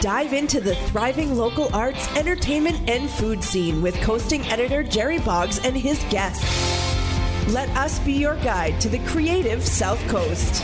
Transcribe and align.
Dive 0.00 0.32
into 0.32 0.60
the 0.60 0.76
thriving 0.76 1.36
local 1.36 1.74
arts, 1.74 2.06
entertainment, 2.16 2.88
and 2.88 3.10
food 3.10 3.42
scene 3.42 3.82
with 3.82 4.00
coasting 4.00 4.46
editor 4.46 4.84
Jerry 4.84 5.18
Boggs 5.18 5.58
and 5.64 5.76
his 5.76 6.00
guests. 6.04 6.44
Let 7.52 7.68
us 7.70 7.98
be 7.98 8.12
your 8.12 8.36
guide 8.36 8.80
to 8.80 8.88
the 8.88 9.00
creative 9.00 9.60
South 9.60 9.98
Coast. 10.08 10.62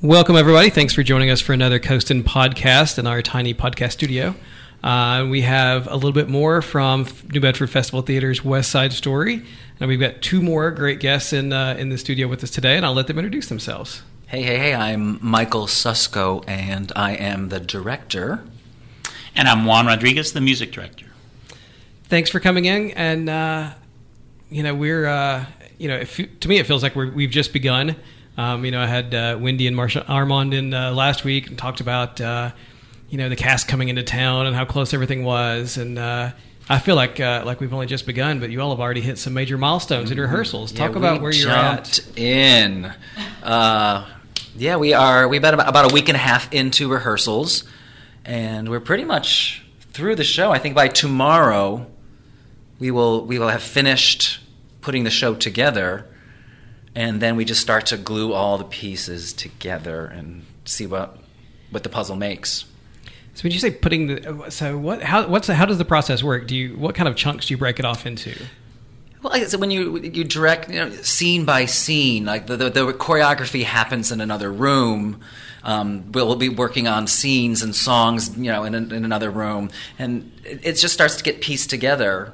Welcome, 0.00 0.36
everybody. 0.36 0.70
Thanks 0.70 0.94
for 0.94 1.02
joining 1.02 1.30
us 1.30 1.40
for 1.40 1.52
another 1.52 1.80
Coastin 1.80 2.22
podcast 2.22 3.00
in 3.00 3.06
our 3.08 3.20
tiny 3.20 3.54
podcast 3.54 3.90
studio. 3.92 4.36
Uh, 4.84 5.26
we 5.28 5.40
have 5.40 5.88
a 5.88 5.94
little 5.94 6.12
bit 6.12 6.28
more 6.28 6.62
from 6.62 7.04
New 7.32 7.40
Bedford 7.40 7.68
Festival 7.68 8.02
Theater's 8.02 8.44
West 8.44 8.70
Side 8.70 8.92
Story, 8.92 9.44
and 9.80 9.88
we've 9.88 9.98
got 9.98 10.22
two 10.22 10.40
more 10.40 10.70
great 10.70 11.00
guests 11.00 11.32
in 11.32 11.52
uh, 11.52 11.74
in 11.76 11.88
the 11.88 11.98
studio 11.98 12.28
with 12.28 12.44
us 12.44 12.50
today, 12.50 12.76
and 12.76 12.86
I'll 12.86 12.94
let 12.94 13.08
them 13.08 13.18
introduce 13.18 13.48
themselves. 13.48 14.02
Hey, 14.28 14.42
hey, 14.42 14.58
hey! 14.58 14.74
I'm 14.74 15.18
Michael 15.22 15.66
Susko, 15.66 16.44
and 16.46 16.92
I 16.94 17.12
am 17.12 17.48
the 17.48 17.58
director. 17.58 18.44
And 19.34 19.48
I'm 19.48 19.64
Juan 19.64 19.86
Rodriguez, 19.86 20.34
the 20.34 20.42
music 20.42 20.70
director. 20.70 21.06
Thanks 22.10 22.28
for 22.28 22.38
coming 22.38 22.66
in, 22.66 22.90
and 22.90 23.30
uh, 23.30 23.70
you 24.50 24.62
know 24.62 24.74
we're 24.74 25.06
uh, 25.06 25.46
you 25.78 25.88
know 25.88 25.96
if, 25.96 26.18
to 26.40 26.46
me 26.46 26.58
it 26.58 26.66
feels 26.66 26.82
like 26.82 26.94
we 26.94 27.22
have 27.22 27.32
just 27.32 27.54
begun. 27.54 27.96
Um, 28.36 28.66
you 28.66 28.70
know, 28.70 28.82
I 28.82 28.86
had 28.86 29.14
uh, 29.14 29.38
Wendy 29.40 29.66
and 29.66 29.74
Marsha 29.74 30.06
Armand 30.06 30.52
in 30.52 30.74
uh, 30.74 30.92
last 30.92 31.24
week 31.24 31.46
and 31.46 31.56
talked 31.56 31.80
about 31.80 32.20
uh, 32.20 32.50
you 33.08 33.16
know 33.16 33.30
the 33.30 33.36
cast 33.36 33.66
coming 33.66 33.88
into 33.88 34.02
town 34.02 34.46
and 34.46 34.54
how 34.54 34.66
close 34.66 34.92
everything 34.92 35.24
was, 35.24 35.78
and 35.78 35.98
uh, 35.98 36.32
I 36.68 36.80
feel 36.80 36.96
like 36.96 37.18
uh, 37.18 37.44
like 37.46 37.60
we've 37.60 37.72
only 37.72 37.86
just 37.86 38.04
begun, 38.04 38.40
but 38.40 38.50
you 38.50 38.60
all 38.60 38.72
have 38.72 38.80
already 38.80 39.00
hit 39.00 39.16
some 39.16 39.32
major 39.32 39.56
milestones 39.56 40.10
in 40.10 40.20
rehearsals. 40.20 40.70
Yeah, 40.70 40.86
Talk 40.86 40.96
about 40.96 41.22
where 41.22 41.32
you're 41.32 41.50
at. 41.50 41.98
In, 42.18 42.92
uh, 43.42 44.06
yeah, 44.56 44.76
we 44.76 44.92
are. 44.92 45.28
We've 45.28 45.42
been 45.42 45.54
about, 45.54 45.68
about 45.68 45.90
a 45.90 45.94
week 45.94 46.08
and 46.08 46.16
a 46.16 46.20
half 46.20 46.52
into 46.52 46.88
rehearsals, 46.88 47.64
and 48.24 48.68
we're 48.68 48.80
pretty 48.80 49.04
much 49.04 49.64
through 49.92 50.16
the 50.16 50.24
show. 50.24 50.50
I 50.50 50.58
think 50.58 50.74
by 50.74 50.88
tomorrow, 50.88 51.86
we 52.78 52.90
will 52.90 53.24
we 53.24 53.38
will 53.38 53.48
have 53.48 53.62
finished 53.62 54.40
putting 54.80 55.04
the 55.04 55.10
show 55.10 55.34
together 55.34 56.06
and 56.98 57.20
then 57.20 57.36
we 57.36 57.44
just 57.44 57.60
start 57.60 57.86
to 57.86 57.96
glue 57.96 58.32
all 58.32 58.58
the 58.58 58.64
pieces 58.64 59.32
together 59.32 60.06
and 60.06 60.44
see 60.64 60.84
what 60.84 61.16
what 61.70 61.84
the 61.84 61.88
puzzle 61.88 62.16
makes. 62.16 62.64
So 63.34 63.42
when 63.42 63.52
you 63.52 63.60
say 63.60 63.70
putting 63.70 64.08
the 64.08 64.50
so 64.50 64.76
what 64.76 65.02
how 65.02 65.28
what's 65.28 65.46
the, 65.46 65.54
how 65.54 65.64
does 65.64 65.78
the 65.78 65.84
process 65.84 66.24
work? 66.24 66.48
Do 66.48 66.56
you 66.56 66.76
what 66.76 66.96
kind 66.96 67.08
of 67.08 67.14
chunks 67.14 67.46
do 67.46 67.54
you 67.54 67.58
break 67.58 67.78
it 67.78 67.84
off 67.84 68.04
into? 68.04 68.34
Well, 69.22 69.32
said, 69.46 69.60
when 69.60 69.70
you 69.70 69.98
you 69.98 70.24
direct 70.24 70.70
you 70.70 70.76
know, 70.76 70.90
scene 71.02 71.44
by 71.44 71.64
scene, 71.64 72.24
like 72.24 72.46
the, 72.46 72.56
the, 72.56 72.70
the 72.70 72.92
choreography 72.92 73.64
happens 73.64 74.12
in 74.12 74.20
another 74.20 74.52
room. 74.52 75.20
Um, 75.64 76.12
we'll, 76.12 76.26
we'll, 76.26 76.36
be 76.36 76.48
working 76.48 76.86
on 76.86 77.08
scenes 77.08 77.62
and 77.62 77.74
songs, 77.74 78.38
you 78.38 78.50
know, 78.50 78.64
in, 78.64 78.74
in 78.74 79.04
another 79.04 79.28
room, 79.28 79.70
and 79.98 80.32
it, 80.44 80.60
it 80.62 80.72
just 80.74 80.94
starts 80.94 81.16
to 81.16 81.24
get 81.24 81.40
pieced 81.40 81.68
together 81.68 82.32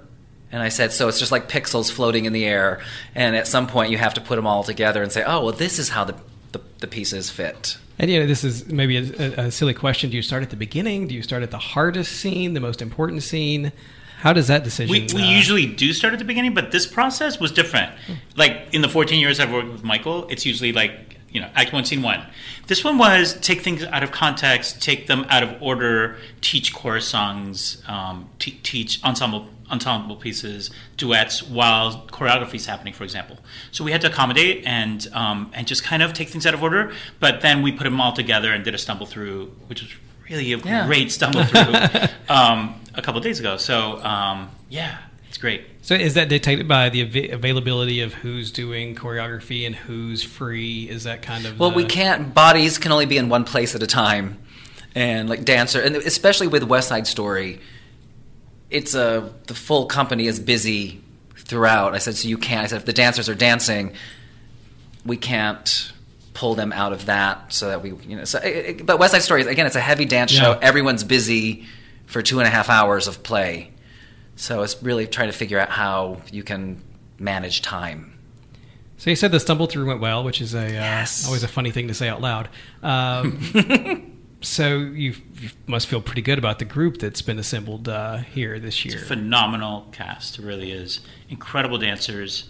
and 0.55 0.63
I 0.63 0.69
said, 0.69 0.93
so 0.93 1.09
it's 1.09 1.19
just 1.19 1.33
like 1.33 1.49
pixels 1.49 1.91
floating 1.91 2.27
in 2.27 2.33
the 2.33 2.45
air. 2.45 2.81
And 3.17 3.35
at 3.35 3.49
some 3.49 3.67
point, 3.67 3.91
you 3.91 3.99
have 3.99 4.15
to 4.15 4.21
put 4.21 4.37
them 4.37 4.47
all 4.47 4.63
together 4.63 5.03
and 5.03 5.11
say, 5.11 5.25
oh, 5.27 5.47
well, 5.47 5.53
this 5.53 5.81
is 5.81 5.89
how 5.89 6.05
the, 6.05 6.15
the, 6.53 6.61
the 6.79 6.87
pieces 6.87 7.29
fit. 7.29 7.77
And 7.99 8.09
you 8.09 8.21
know, 8.21 8.27
this 8.29 8.45
is 8.45 8.65
maybe 8.69 8.99
a, 8.99 9.47
a, 9.47 9.51
silly 9.51 9.75
question. 9.75 10.11
Do 10.11 10.17
you 10.17 10.23
start 10.23 10.45
at 10.45 10.51
the 10.51 10.57
beginning? 10.57 11.09
Do 11.09 11.15
you 11.17 11.23
start 11.23 11.43
at 11.43 11.51
the 11.51 11.59
hardest 11.59 12.13
scene, 12.13 12.55
the 12.55 12.61
most 12.61 12.83
important 12.83 13.25
scene? 13.25 13.73
How 14.25 14.33
does 14.33 14.47
that 14.49 14.65
decision? 14.65 14.91
We, 14.91 15.07
we 15.15 15.23
uh, 15.23 15.31
usually 15.31 15.67
do 15.67 15.93
start 15.93 16.15
at 16.15 16.19
the 16.19 16.25
beginning, 16.25 16.55
but 16.55 16.73
this 16.73 16.87
process 16.87 17.39
was 17.39 17.53
different. 17.53 17.93
Like 18.37 18.73
in 18.73 18.81
the 18.81 18.89
14 18.89 19.21
years 19.21 19.39
I've 19.39 19.53
worked 19.53 19.71
with 19.71 19.85
Michael, 19.85 20.27
it's 20.29 20.47
usually 20.47 20.73
like 20.73 21.19
you 21.31 21.43
know, 21.43 21.51
act 21.55 21.75
one, 21.75 21.85
scene 21.85 22.01
one. 22.01 22.25
This 22.67 22.83
one 22.83 22.97
was 22.97 23.39
take 23.41 23.61
things 23.61 23.85
out 23.85 24.03
of 24.03 24.13
context, 24.13 24.81
take 24.81 25.09
them 25.09 25.27
out 25.29 25.43
of 25.43 25.61
order, 25.61 26.17
teach 26.41 26.73
chorus 26.73 27.07
songs, 27.07 27.83
um, 27.87 28.31
t- 28.39 28.59
teach 28.63 29.05
ensemble 29.05 29.51
ensemble 29.71 30.17
pieces, 30.17 30.71
duets, 30.97 31.43
while 31.43 32.07
choreography 32.07 32.55
is 32.55 32.65
happening, 32.65 32.95
for 32.95 33.05
example. 33.05 33.37
So 33.73 33.85
we 33.85 33.93
had 33.93 34.01
to 34.03 34.07
accommodate 34.07 34.65
and 34.65 35.07
um, 35.13 35.51
and 35.53 35.67
just 35.67 35.85
kind 35.85 36.03
of 36.03 36.15
take 36.15 36.31
things 36.31 36.47
out 36.47 36.55
of 36.55 36.63
order. 36.63 36.95
But 37.21 37.43
then 37.43 37.61
we 37.61 37.73
put 37.73 37.85
them 37.85 38.01
all 38.01 38.15
together 38.15 38.53
and 38.55 38.65
did 38.65 38.75
a 38.75 38.79
stumble 38.79 39.05
through, 39.05 39.55
which 39.67 39.83
was 39.83 39.91
really 40.29 40.53
a 40.53 40.59
yeah. 40.59 40.87
great 40.87 41.13
stumble 41.13 41.45
through 41.45 41.75
um, 42.29 42.81
a 42.95 43.03
couple 43.03 43.21
days 43.21 43.41
ago. 43.41 43.57
So 43.57 44.03
um, 44.03 44.51
yeah, 44.69 44.99
it's 45.29 45.39
great. 45.39 45.67
So 45.83 45.95
is 45.95 46.15
that 46.15 46.29
dictated 46.29 46.67
by 46.67 46.89
the 46.89 47.03
av- 47.03 47.35
availability 47.35 48.01
of 48.01 48.15
who's 48.15 48.51
doing 48.51 48.95
choreography 48.95 49.67
and 49.67 49.75
who's 49.75 50.23
free? 50.23 50.89
Is 50.89 51.05
that 51.05 51.23
kind 51.23 51.47
of 51.47 51.59
well, 51.59 51.71
the... 51.71 51.77
we 51.77 51.85
can't. 51.85 52.33
Bodies 52.35 52.79
can 52.79 52.93
only 52.93 53.07
be 53.07 53.19
in 53.19 53.29
one 53.29 53.45
place 53.45 53.75
at 53.75 53.83
a 53.83 53.87
time, 53.87 54.39
and 54.95 55.29
like 55.29 55.45
dancer, 55.45 55.81
and 55.81 55.97
especially 55.97 56.47
with 56.47 56.63
West 56.65 56.89
Side 56.89 57.07
Story 57.07 57.61
it's 58.75 58.95
a 58.95 59.33
the 59.47 59.55
full 59.55 59.87
company 59.87 60.27
is 60.27 60.41
busy 60.41 61.01
throughout. 61.37 61.95
I 61.95 61.99
said, 61.99 62.17
so 62.17 62.29
you 62.29 62.37
can't. 62.37 62.65
I 62.65 62.67
said, 62.67 62.79
if 62.79 62.87
the 62.87 62.93
dancers 62.93 63.29
are 63.29 63.35
dancing, 63.35 63.93
we 65.07 65.17
can't 65.17 65.93
pull 66.35 66.55
them 66.55 66.73
out 66.73 66.93
of 66.93 67.07
that 67.07 67.53
so 67.53 67.69
that 67.69 67.83
we, 67.83 67.95
you 68.07 68.17
know. 68.17 68.25
So, 68.25 68.39
it, 68.41 68.85
but 68.85 68.99
West 68.99 69.13
Side 69.13 69.23
Story 69.23 69.43
again, 69.43 69.67
it's 69.67 69.77
a 69.77 69.81
heavy 69.81 70.05
dance 70.05 70.35
yeah. 70.35 70.41
show. 70.41 70.59
Everyone's 70.61 71.05
busy 71.05 71.65
for 72.07 72.21
two 72.21 72.41
and 72.41 72.47
a 72.47 72.51
half 72.51 72.69
hours 72.69 73.07
of 73.07 73.23
play, 73.23 73.71
so 74.37 74.63
it's 74.63 74.83
really 74.83 75.07
trying 75.07 75.29
to 75.29 75.37
figure 75.37 75.59
out 75.59 75.71
how 75.71 76.21
you 76.31 76.43
can 76.43 76.83
manage 77.19 77.63
time. 77.63 78.19
So 78.99 79.11
you 79.11 79.17
said 79.17 79.33
the 79.33 79.41
stumble 79.41 79.67
through 79.67 79.87
went 79.87 80.01
well, 80.01 80.25
which 80.25 80.41
is 80.41 80.55
a 80.55 80.77
uh, 80.77 81.07
always 81.27 81.43
a 81.43 81.49
funny 81.49 81.71
thing 81.71 81.89
to 81.89 81.95
say 81.95 82.09
out 82.09 82.21
loud. 82.21 82.49
Um, 82.83 84.19
so 84.41 84.79
you, 84.79 85.15
you, 85.41 85.51
must 85.67 85.87
feel 85.89 86.01
pretty 86.01 86.23
good 86.23 86.39
about 86.39 86.59
the 86.59 86.65
group 86.65 86.99
that's 86.99 87.23
been 87.23 87.39
assembled 87.39 87.89
uh, 87.89 88.19
here 88.19 88.59
this 88.59 88.85
year. 88.85 88.99
phenomenal 88.99 89.89
cast, 89.93 90.39
it 90.39 90.45
really 90.45 90.71
is. 90.71 91.01
Incredible 91.29 91.79
dancers, 91.79 92.49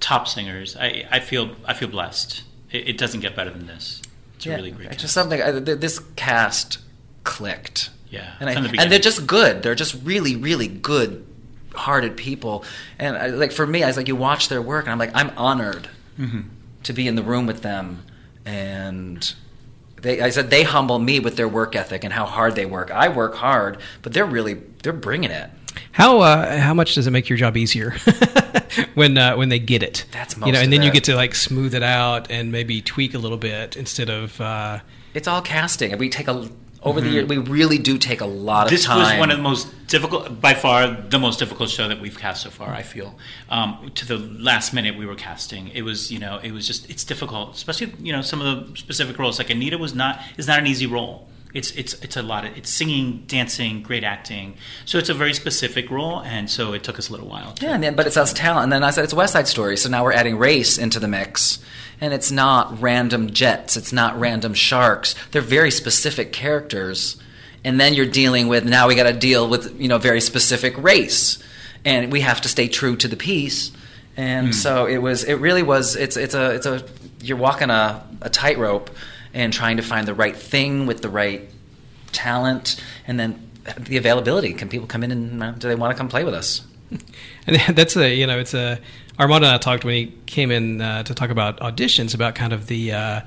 top 0.00 0.28
singers. 0.28 0.76
I, 0.76 1.06
I 1.10 1.20
feel 1.20 1.56
I 1.64 1.74
feel 1.74 1.88
blessed. 1.88 2.42
It, 2.70 2.88
it 2.88 2.98
doesn't 2.98 3.20
get 3.20 3.34
better 3.34 3.50
than 3.50 3.66
this. 3.66 4.02
It's 4.36 4.46
yeah, 4.46 4.54
a 4.54 4.56
really 4.56 4.70
great. 4.70 4.88
Cast. 4.88 5.00
Just 5.00 5.14
something. 5.14 5.42
I, 5.42 5.50
this 5.50 6.00
cast 6.16 6.78
clicked. 7.24 7.90
Yeah, 8.10 8.34
and, 8.40 8.48
I, 8.48 8.54
the 8.54 8.80
and 8.80 8.90
they're 8.90 8.98
just 8.98 9.26
good. 9.26 9.62
They're 9.62 9.74
just 9.74 9.96
really, 10.02 10.34
really 10.34 10.68
good 10.68 11.26
hearted 11.74 12.16
people. 12.16 12.64
And 12.98 13.16
I, 13.16 13.26
like 13.26 13.52
for 13.52 13.66
me, 13.66 13.82
I 13.82 13.86
was 13.86 13.96
like, 13.96 14.08
you 14.08 14.16
watch 14.16 14.48
their 14.48 14.62
work, 14.62 14.86
and 14.86 14.92
I'm 14.92 14.98
like, 14.98 15.10
I'm 15.14 15.30
honored 15.36 15.88
mm-hmm. 16.18 16.40
to 16.84 16.92
be 16.92 17.06
in 17.06 17.16
the 17.16 17.22
room 17.22 17.46
with 17.46 17.62
them 17.62 18.04
and 18.48 19.34
they, 20.00 20.22
I 20.22 20.30
said 20.30 20.48
they 20.48 20.62
humble 20.62 20.98
me 20.98 21.20
with 21.20 21.36
their 21.36 21.48
work 21.48 21.76
ethic 21.76 22.02
and 22.02 22.12
how 22.12 22.24
hard 22.24 22.54
they 22.54 22.64
work. 22.64 22.90
I 22.90 23.08
work 23.08 23.34
hard, 23.34 23.78
but 24.00 24.14
they're 24.14 24.24
really 24.24 24.54
they're 24.82 24.92
bringing 24.92 25.30
it. 25.30 25.50
How 25.92 26.20
uh, 26.20 26.58
how 26.58 26.74
much 26.74 26.94
does 26.94 27.06
it 27.06 27.10
make 27.10 27.28
your 27.28 27.38
job 27.38 27.56
easier 27.56 27.90
when 28.94 29.18
uh, 29.18 29.36
when 29.36 29.48
they 29.48 29.58
get 29.58 29.82
it? 29.82 30.04
That's 30.12 30.36
most 30.36 30.46
you 30.46 30.52
know, 30.52 30.60
and 30.60 30.72
then 30.72 30.82
it. 30.82 30.86
you 30.86 30.92
get 30.92 31.04
to 31.04 31.14
like 31.14 31.34
smooth 31.34 31.74
it 31.74 31.82
out 31.82 32.30
and 32.30 32.52
maybe 32.52 32.80
tweak 32.80 33.14
a 33.14 33.18
little 33.18 33.38
bit 33.38 33.76
instead 33.76 34.10
of. 34.10 34.40
Uh, 34.40 34.80
it's 35.14 35.26
all 35.26 35.42
casting. 35.42 35.96
We 35.98 36.08
take 36.08 36.28
a 36.28 36.48
over 36.82 37.00
mm-hmm. 37.00 37.08
the 37.08 37.14
year 37.14 37.26
we 37.26 37.38
really 37.38 37.78
do 37.78 37.98
take 37.98 38.20
a 38.20 38.26
lot 38.26 38.66
of 38.66 38.70
this 38.70 38.84
time. 38.84 38.98
This 39.00 39.10
was 39.10 39.18
one 39.18 39.30
of 39.30 39.36
the 39.36 39.42
most 39.42 39.86
difficult, 39.88 40.40
by 40.40 40.54
far, 40.54 40.88
the 40.88 41.18
most 41.18 41.38
difficult 41.38 41.70
show 41.70 41.88
that 41.88 42.00
we've 42.00 42.18
cast 42.18 42.42
so 42.42 42.50
far. 42.50 42.70
I 42.70 42.82
feel 42.82 43.18
um, 43.50 43.90
to 43.94 44.06
the 44.06 44.18
last 44.18 44.72
minute 44.72 44.96
we 44.96 45.06
were 45.06 45.16
casting. 45.16 45.68
It 45.68 45.82
was, 45.82 46.12
you 46.12 46.18
know, 46.18 46.38
it 46.42 46.52
was 46.52 46.66
just 46.66 46.88
it's 46.88 47.04
difficult, 47.04 47.54
especially 47.54 47.92
you 48.00 48.12
know 48.12 48.22
some 48.22 48.40
of 48.40 48.70
the 48.70 48.76
specific 48.76 49.18
roles. 49.18 49.38
Like 49.38 49.50
Anita 49.50 49.78
was 49.78 49.94
not 49.94 50.20
is 50.36 50.46
not 50.46 50.58
an 50.58 50.66
easy 50.66 50.86
role. 50.86 51.28
It's 51.54 51.70
it's 51.72 51.94
it's 52.02 52.16
a 52.16 52.22
lot 52.22 52.44
of 52.44 52.56
it's 52.56 52.70
singing, 52.70 53.24
dancing, 53.26 53.82
great 53.82 54.04
acting. 54.04 54.56
So 54.84 54.98
it's 54.98 55.08
a 55.08 55.14
very 55.14 55.32
specific 55.32 55.90
role, 55.90 56.20
and 56.20 56.50
so 56.50 56.74
it 56.74 56.84
took 56.84 56.98
us 56.98 57.08
a 57.08 57.12
little 57.12 57.28
while. 57.28 57.52
To, 57.52 57.64
yeah, 57.64 57.74
and 57.74 57.82
then, 57.82 57.96
but 57.96 58.06
it's 58.06 58.16
us 58.16 58.32
talent. 58.32 58.64
And 58.64 58.72
then 58.72 58.84
I 58.84 58.90
said 58.90 59.04
it's 59.04 59.14
West 59.14 59.32
Side 59.32 59.48
Story, 59.48 59.76
so 59.76 59.88
now 59.88 60.04
we're 60.04 60.12
adding 60.12 60.36
race 60.36 60.76
into 60.76 61.00
the 61.00 61.08
mix 61.08 61.58
and 62.00 62.14
it's 62.14 62.30
not 62.30 62.80
random 62.80 63.30
jets, 63.30 63.76
it's 63.76 63.92
not 63.92 64.18
random 64.18 64.54
sharks. 64.54 65.14
They're 65.32 65.42
very 65.42 65.70
specific 65.70 66.32
characters. 66.32 67.16
And 67.64 67.80
then 67.80 67.94
you're 67.94 68.06
dealing 68.06 68.48
with 68.48 68.64
now 68.64 68.86
we 68.86 68.94
got 68.94 69.04
to 69.04 69.12
deal 69.12 69.48
with, 69.48 69.80
you 69.80 69.88
know, 69.88 69.98
very 69.98 70.20
specific 70.20 70.78
race. 70.78 71.42
And 71.84 72.12
we 72.12 72.20
have 72.20 72.40
to 72.42 72.48
stay 72.48 72.68
true 72.68 72.96
to 72.96 73.08
the 73.08 73.16
piece. 73.16 73.72
And 74.16 74.48
mm. 74.48 74.54
so 74.54 74.86
it 74.86 74.98
was 74.98 75.24
it 75.24 75.34
really 75.34 75.62
was 75.62 75.96
it's 75.96 76.16
it's 76.16 76.34
a 76.34 76.54
it's 76.54 76.66
a 76.66 76.84
you're 77.20 77.36
walking 77.36 77.70
a, 77.70 78.04
a 78.22 78.30
tightrope 78.30 78.90
and 79.38 79.52
trying 79.52 79.76
to 79.76 79.82
find 79.82 80.06
the 80.06 80.14
right 80.14 80.36
thing 80.36 80.86
with 80.86 81.00
the 81.00 81.08
right 81.08 81.48
talent, 82.12 82.82
and 83.06 83.18
then 83.18 83.50
the 83.78 83.96
availability. 83.96 84.52
Can 84.52 84.68
people 84.68 84.86
come 84.86 85.04
in 85.04 85.10
and 85.12 85.42
uh, 85.42 85.52
do 85.52 85.68
they 85.68 85.74
want 85.74 85.92
to 85.92 85.96
come 85.96 86.08
play 86.08 86.24
with 86.24 86.34
us? 86.34 86.66
And 87.46 87.56
that's 87.76 87.96
a 87.96 88.14
you 88.14 88.26
know 88.26 88.38
it's 88.38 88.52
a 88.52 88.78
Armando 89.18 89.46
and 89.46 89.54
I 89.54 89.58
talked 89.58 89.84
when 89.84 89.94
he 89.94 90.12
came 90.26 90.50
in 90.50 90.82
uh, 90.82 91.02
to 91.04 91.14
talk 91.14 91.30
about 91.30 91.60
auditions 91.60 92.14
about 92.14 92.34
kind 92.34 92.52
of 92.52 92.66
the 92.66 92.92
uh, 92.92 93.20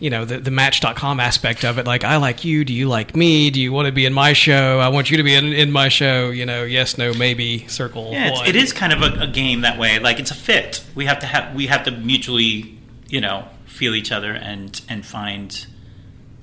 you 0.00 0.10
know 0.10 0.24
the, 0.24 0.38
the 0.38 0.50
match.com 0.50 1.20
aspect 1.20 1.64
of 1.64 1.78
it 1.78 1.86
like 1.86 2.02
i 2.02 2.16
like 2.16 2.44
you 2.44 2.64
do 2.64 2.72
you 2.74 2.88
like 2.88 3.14
me 3.14 3.48
do 3.50 3.60
you 3.60 3.72
want 3.72 3.86
to 3.86 3.92
be 3.92 4.04
in 4.04 4.12
my 4.12 4.32
show 4.32 4.80
i 4.80 4.88
want 4.88 5.08
you 5.10 5.16
to 5.16 5.22
be 5.22 5.34
in, 5.34 5.52
in 5.52 5.70
my 5.70 5.88
show 5.88 6.30
you 6.30 6.44
know 6.44 6.64
yes 6.64 6.98
no 6.98 7.14
maybe 7.14 7.66
circle 7.68 8.10
Yeah, 8.12 8.30
it's, 8.30 8.48
it 8.48 8.56
is 8.56 8.72
kind 8.72 8.92
of 8.92 9.02
a, 9.02 9.22
a 9.22 9.26
game 9.28 9.60
that 9.60 9.78
way. 9.78 10.00
Like 10.00 10.18
it's 10.18 10.32
a 10.32 10.34
fit. 10.34 10.84
We 10.96 11.06
have 11.06 11.20
to 11.20 11.26
have 11.26 11.54
we 11.54 11.68
have 11.68 11.84
to 11.84 11.92
mutually, 11.92 12.76
you 13.08 13.20
know, 13.20 13.48
feel 13.66 13.94
each 13.94 14.12
other 14.12 14.32
and 14.32 14.80
and 14.88 15.04
find 15.04 15.66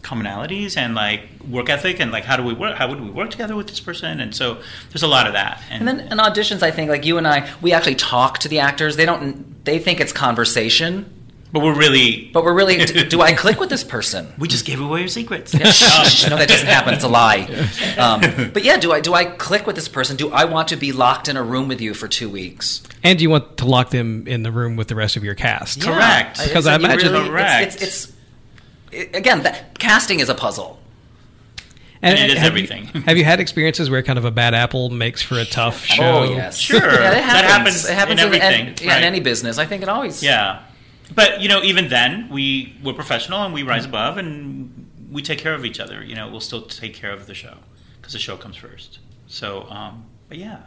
commonalities 0.01 0.75
and 0.75 0.95
like 0.95 1.21
work 1.47 1.69
ethic 1.69 1.99
and 1.99 2.11
like 2.11 2.25
how 2.25 2.35
do 2.35 2.43
we 2.43 2.53
work? 2.53 2.75
How 2.75 2.87
would 2.89 2.99
we 2.99 3.09
work 3.09 3.29
together 3.29 3.55
with 3.55 3.67
this 3.67 3.79
person? 3.79 4.19
And 4.19 4.35
so 4.35 4.61
there's 4.89 5.03
a 5.03 5.07
lot 5.07 5.27
of 5.27 5.33
that. 5.33 5.61
And 5.69 5.87
then 5.87 5.99
in 5.99 6.17
auditions, 6.17 6.63
I 6.63 6.71
think 6.71 6.89
like 6.89 7.05
you 7.05 7.17
and 7.17 7.27
I, 7.27 7.51
we 7.61 7.73
actually 7.73 7.95
talk 7.95 8.39
to 8.39 8.47
the 8.47 8.59
actors. 8.59 8.95
They 8.95 9.05
don't. 9.05 9.63
They 9.63 9.77
think 9.77 9.99
it's 9.99 10.11
conversation, 10.11 11.20
but 11.51 11.61
we're 11.61 11.75
really 11.75 12.29
but 12.33 12.43
we're 12.43 12.53
really. 12.53 12.85
do 12.85 13.21
I 13.21 13.33
click 13.33 13.59
with 13.59 13.69
this 13.69 13.83
person? 13.83 14.33
we 14.37 14.47
just 14.47 14.65
gave 14.65 14.79
away 14.79 14.99
your 14.99 15.07
secrets. 15.09 15.53
Yeah, 15.53 15.65
shh, 15.71 16.09
shh, 16.23 16.29
no, 16.29 16.37
that 16.37 16.47
doesn't 16.47 16.67
happen. 16.67 16.93
It's 16.93 17.03
a 17.03 17.07
lie. 17.09 17.41
Um, 17.97 18.51
but 18.53 18.63
yeah, 18.63 18.77
do 18.77 18.91
I 18.93 19.01
do 19.01 19.13
I 19.13 19.25
click 19.25 19.67
with 19.67 19.75
this 19.75 19.87
person? 19.87 20.15
Do 20.15 20.31
I 20.31 20.45
want 20.45 20.69
to 20.69 20.75
be 20.75 20.91
locked 20.91 21.27
in 21.27 21.35
a 21.37 21.43
room 21.43 21.67
with 21.67 21.81
you 21.81 21.93
for 21.93 22.07
two 22.07 22.29
weeks? 22.29 22.81
and 23.03 23.17
do 23.17 23.23
you 23.23 23.29
want 23.29 23.57
to 23.57 23.65
lock 23.65 23.89
them 23.89 24.27
in 24.27 24.43
the 24.43 24.51
room 24.51 24.75
with 24.75 24.87
the 24.87 24.95
rest 24.95 25.17
of 25.17 25.23
your 25.23 25.33
cast 25.35 25.77
Yeah. 25.79 25.85
Correct. 25.93 26.37
Because 26.43 26.67
it's- 26.67 26.67
I 26.67 26.77
you 26.77 26.85
imagine- 26.85 27.11
really- 27.13 27.29
Correct. 27.29 27.65
It's, 27.67 27.75
it's, 27.75 27.83
it's 28.05 28.13
it, 28.91 29.15
again 29.15 29.43
that 29.43 29.77
casting 29.79 30.19
is 30.19 30.29
a 30.29 30.35
puzzle. 30.35 30.79
and, 32.03 32.17
it 32.17 32.31
is 32.31 32.37
have 32.37 32.47
everything. 32.47 32.89
you, 32.93 33.01
have 33.07 33.17
you 33.17 33.23
had 33.23 33.39
experiences 33.39 33.89
where 33.89 34.01
kind 34.03 34.17
of 34.19 34.25
a 34.25 34.31
bad 34.31 34.53
apple 34.53 34.89
makes 34.89 35.21
for 35.21 35.37
a 35.39 35.45
tough 35.45 35.83
show 35.85 36.03
Oh 36.19 36.23
yes, 36.23 36.57
Sure. 36.57 36.79
Yeah, 36.79 36.85
it 36.85 36.99
That 36.99 37.23
happens. 37.45 37.85
happens 37.87 37.89
It 37.89 37.93
happens 37.95 38.21
in 38.21 38.27
in, 38.27 38.33
everything, 38.41 38.67
and- 38.69 38.81
yeah, 38.81 38.91
right. 38.93 38.97
in 38.99 39.03
any 39.03 39.19
business. 39.19 39.57
I 39.57 39.65
think 39.65 39.83
it 39.83 39.89
always. 39.89 40.21
Yeah, 40.23 40.61
but 41.13 41.41
you 41.41 41.49
know, 41.49 41.61
even 41.63 41.89
then, 41.89 42.29
we 42.29 42.75
we're 42.83 42.93
professional 42.93 43.43
and 43.43 43.53
we 43.53 43.63
rise 43.63 43.85
above 43.85 44.17
and 44.17 44.87
we 45.11 45.21
take 45.21 45.39
care 45.39 45.53
of 45.53 45.65
each 45.65 45.79
other. 45.79 46.03
You 46.03 46.15
know, 46.15 46.29
we'll 46.29 46.39
still 46.39 46.61
take 46.63 46.93
care 46.93 47.11
of 47.11 47.27
the 47.27 47.33
show 47.33 47.57
because 47.99 48.13
the 48.13 48.19
show 48.19 48.37
comes 48.37 48.55
first. 48.55 48.99
So, 49.27 49.67
um, 49.69 50.05
but 50.29 50.37
yeah, 50.37 50.59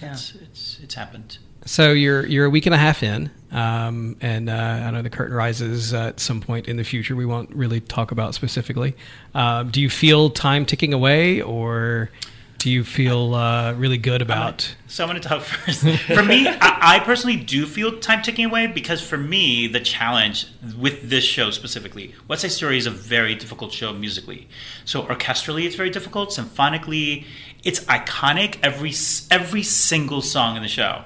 Yeah. 0.00 0.12
it's 0.12 0.34
it's 0.34 0.78
it's 0.82 0.94
happened. 0.94 1.38
So 1.64 1.92
you're 1.92 2.24
you're 2.26 2.44
a 2.44 2.50
week 2.50 2.66
and 2.66 2.74
a 2.74 2.78
half 2.78 3.02
in, 3.02 3.30
um, 3.50 4.16
and 4.20 4.48
uh, 4.48 4.52
I 4.52 4.90
know 4.92 5.02
the 5.02 5.10
curtain 5.10 5.34
rises 5.34 5.92
uh, 5.92 6.08
at 6.08 6.20
some 6.20 6.40
point 6.40 6.68
in 6.68 6.76
the 6.76 6.84
future. 6.84 7.16
We 7.16 7.26
won't 7.26 7.50
really 7.54 7.80
talk 7.80 8.12
about 8.12 8.34
specifically. 8.34 8.94
Um, 9.34 9.70
do 9.70 9.80
you 9.80 9.90
feel 9.90 10.30
time 10.30 10.64
ticking 10.64 10.94
away, 10.94 11.42
or 11.42 12.10
do 12.58 12.70
you 12.70 12.84
feel 12.84 13.34
uh, 13.34 13.72
really 13.74 13.98
good 13.98 14.22
about? 14.22 14.74
So 14.86 15.04
I'm 15.04 15.10
going 15.10 15.20
to 15.20 15.28
talk 15.28 15.42
first. 15.44 15.80
For 15.80 16.22
me, 16.22 16.48
I, 16.48 16.96
I 16.96 16.98
personally 17.00 17.36
do 17.36 17.66
feel 17.66 17.98
time 17.98 18.22
ticking 18.22 18.44
away 18.46 18.66
because 18.66 19.00
for 19.00 19.16
me, 19.16 19.66
the 19.66 19.80
challenge 19.80 20.46
with 20.78 21.08
this 21.08 21.24
show 21.24 21.50
specifically, 21.50 22.14
West 22.28 22.42
Side 22.42 22.52
Story 22.52 22.78
is 22.78 22.86
a 22.86 22.90
very 22.90 23.34
difficult 23.34 23.72
show 23.72 23.92
musically. 23.92 24.48
So 24.84 25.02
orchestrally, 25.02 25.64
it's 25.64 25.76
very 25.76 25.90
difficult. 25.90 26.32
Symphonically, 26.32 27.26
it's 27.62 27.80
iconic. 27.84 28.58
Every 28.62 28.92
every 29.30 29.62
single 29.62 30.22
song 30.22 30.56
in 30.56 30.62
the 30.62 30.68
show, 30.68 31.04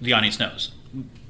the 0.00 0.12
audience 0.12 0.38
knows 0.38 0.72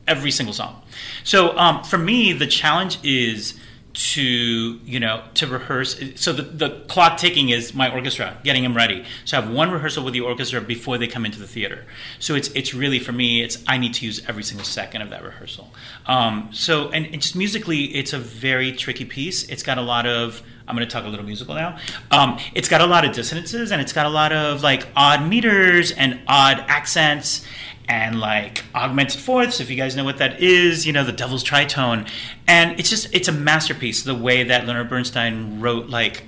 every 0.07 0.31
single 0.31 0.55
song. 0.55 0.83
So 1.25 1.57
um, 1.59 1.83
for 1.83 1.99
me, 1.99 2.33
the 2.33 2.47
challenge 2.47 2.99
is 3.03 3.59
to 3.97 4.79
you 4.85 5.01
know 5.01 5.23
to 5.35 5.47
rehearse. 5.47 5.99
So 6.17 6.33
the, 6.33 6.43
the 6.43 6.71
clock 6.87 7.17
ticking 7.17 7.49
is 7.49 7.75
my 7.75 7.91
orchestra 7.91 8.37
getting 8.45 8.63
them 8.63 8.77
ready. 8.77 9.05
So 9.25 9.39
I 9.39 9.41
have 9.41 9.51
one 9.51 9.71
rehearsal 9.71 10.05
with 10.05 10.13
the 10.13 10.21
orchestra 10.21 10.61
before 10.61 10.99
they 10.99 11.07
come 11.07 11.25
into 11.25 11.39
the 11.39 11.47
theater. 11.47 11.87
So 12.19 12.35
it's 12.35 12.49
it's 12.49 12.75
really 12.75 12.99
for 12.99 13.13
me. 13.13 13.43
It's 13.43 13.65
I 13.67 13.79
need 13.79 13.95
to 13.95 14.05
use 14.05 14.23
every 14.29 14.43
single 14.43 14.67
second 14.67 15.01
of 15.01 15.11
that 15.11 15.25
rehearsal. 15.25 15.73
Um, 16.05 16.51
so 16.53 16.91
and, 16.91 17.11
just 17.21 17.35
musically, 17.35 17.85
it's 17.97 18.13
a 18.13 18.19
very 18.19 18.71
tricky 18.73 19.07
piece. 19.07 19.49
It's 19.49 19.63
got 19.63 19.79
a 19.79 19.83
lot 19.83 20.07
of 20.07 20.43
I'm 20.69 20.75
going 20.75 20.87
to 20.87 20.93
talk 20.93 21.05
a 21.05 21.09
little 21.09 21.25
musical 21.25 21.55
now. 21.55 21.79
Um, 22.11 22.39
it's 22.53 22.69
got 22.69 22.81
a 22.81 22.87
lot 22.87 23.05
of 23.05 23.15
dissonances 23.15 23.71
and 23.71 23.81
it's 23.81 23.93
got 23.93 24.05
a 24.05 24.11
lot 24.11 24.33
of 24.33 24.63
like 24.63 24.87
odd 24.97 25.27
meters 25.27 25.93
and 25.93 26.21
odd 26.27 26.59
accents 26.67 27.47
and 27.89 28.19
like 28.21 28.65
augmented 28.75 29.21
fourths 29.21 29.61
if 29.61 29.71
you 29.71 29.77
guys 29.77 29.95
know 29.95 30.05
what 30.05 30.19
that 30.19 30.41
is 30.41 30.87
you 30.87 30.93
know 30.93 31.05
the 31.05 31.13
devil's 31.13 31.45
tritone. 31.45 32.09
And 32.47 32.79
it's 32.79 32.91
just 32.91 33.15
it's 33.15 33.29
a 33.29 33.33
masterpiece 33.33 34.03
the 34.03 34.15
way 34.15 34.43
that 34.45 34.67
leonard 34.67 34.89
bernstein 34.89 35.61
wrote 35.61 35.89
like 35.89 36.25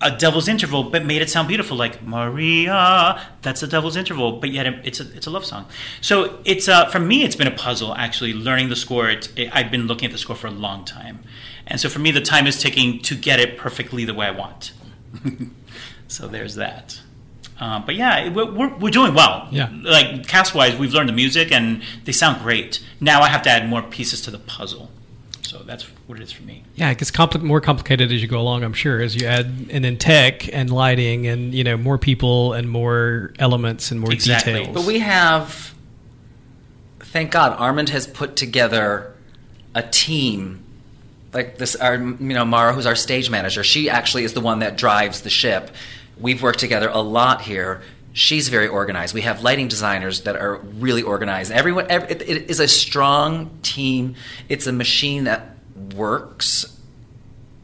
a 0.00 0.16
devil's 0.16 0.46
interval 0.46 0.84
but 0.84 1.04
made 1.04 1.20
it 1.22 1.28
sound 1.28 1.48
beautiful 1.48 1.76
like 1.76 2.00
maria 2.02 3.20
that's 3.42 3.64
a 3.64 3.66
devil's 3.66 3.96
interval 3.96 4.38
but 4.38 4.50
yet 4.50 4.66
it's 4.86 5.00
a 5.00 5.16
it's 5.16 5.26
a 5.26 5.30
love 5.30 5.44
song. 5.44 5.66
So 6.00 6.40
it's 6.44 6.68
uh 6.68 6.88
for 6.88 7.00
me 7.00 7.24
it's 7.24 7.36
been 7.36 7.48
a 7.48 7.56
puzzle 7.56 7.94
actually 7.94 8.32
learning 8.34 8.68
the 8.68 8.76
score. 8.76 9.08
It, 9.08 9.32
it, 9.36 9.54
i've 9.54 9.70
been 9.70 9.86
looking 9.86 10.06
at 10.06 10.12
the 10.12 10.18
score 10.18 10.36
for 10.36 10.46
a 10.46 10.52
long 10.52 10.84
time. 10.84 11.20
And 11.66 11.80
so 11.80 11.88
for 11.88 11.98
me 11.98 12.10
the 12.10 12.20
time 12.20 12.46
is 12.46 12.60
taking 12.60 13.00
to 13.02 13.14
get 13.14 13.40
it 13.40 13.56
perfectly 13.56 14.04
the 14.04 14.14
way 14.14 14.26
i 14.26 14.30
want. 14.30 14.72
So 16.08 16.26
there's 16.26 16.54
that 16.54 17.02
uh, 17.60 17.80
but 17.80 17.94
yeah, 17.96 18.28
we're, 18.28 18.50
we're, 18.50 18.74
we're 18.76 18.90
doing 18.90 19.14
well. 19.14 19.48
Yeah. 19.50 19.68
Like 19.72 20.26
cast 20.28 20.54
wise, 20.54 20.76
we've 20.76 20.92
learned 20.92 21.08
the 21.08 21.12
music 21.14 21.50
and 21.50 21.82
they 22.04 22.12
sound 22.12 22.42
great. 22.42 22.80
Now 23.00 23.22
I 23.22 23.28
have 23.28 23.42
to 23.42 23.50
add 23.50 23.68
more 23.68 23.82
pieces 23.82 24.20
to 24.22 24.30
the 24.30 24.38
puzzle. 24.38 24.90
So 25.42 25.58
that's 25.60 25.84
what 26.06 26.18
it 26.20 26.22
is 26.22 26.30
for 26.30 26.42
me. 26.42 26.62
Yeah, 26.74 26.90
it 26.90 26.98
gets 26.98 27.10
compli- 27.10 27.40
more 27.42 27.60
complicated 27.62 28.12
as 28.12 28.20
you 28.20 28.28
go 28.28 28.38
along. 28.38 28.64
I'm 28.64 28.74
sure 28.74 29.00
as 29.00 29.16
you 29.16 29.26
add 29.26 29.46
and 29.70 29.82
then 29.82 29.96
tech 29.96 30.52
and 30.54 30.68
lighting 30.70 31.26
and 31.26 31.54
you 31.54 31.64
know 31.64 31.76
more 31.78 31.96
people 31.96 32.52
and 32.52 32.68
more 32.68 33.32
elements 33.38 33.90
and 33.90 33.98
more 33.98 34.12
Exactly. 34.12 34.52
details. 34.52 34.74
But 34.74 34.84
we 34.84 34.98
have, 34.98 35.74
thank 37.00 37.30
God, 37.30 37.58
Armand 37.58 37.88
has 37.90 38.06
put 38.06 38.36
together 38.36 39.14
a 39.74 39.82
team. 39.82 40.62
Like 41.32 41.58
this, 41.58 41.74
our 41.76 41.96
you 41.96 42.14
know 42.18 42.44
Mara, 42.44 42.72
who's 42.74 42.86
our 42.86 42.94
stage 42.94 43.30
manager. 43.30 43.64
She 43.64 43.88
actually 43.90 44.24
is 44.24 44.34
the 44.34 44.40
one 44.40 44.58
that 44.60 44.76
drives 44.76 45.22
the 45.22 45.30
ship. 45.30 45.70
We've 46.20 46.42
worked 46.42 46.58
together 46.58 46.88
a 46.88 47.00
lot 47.00 47.42
here. 47.42 47.82
She's 48.12 48.48
very 48.48 48.68
organized. 48.68 49.14
We 49.14 49.20
have 49.22 49.42
lighting 49.42 49.68
designers 49.68 50.22
that 50.22 50.36
are 50.36 50.56
really 50.56 51.02
organized. 51.02 51.52
Everyone, 51.52 51.86
ev 51.90 52.10
it, 52.10 52.22
it 52.22 52.50
is 52.50 52.58
a 52.58 52.68
strong 52.68 53.58
team. 53.62 54.16
It's 54.48 54.66
a 54.66 54.72
machine 54.72 55.24
that 55.24 55.56
works. 55.94 56.76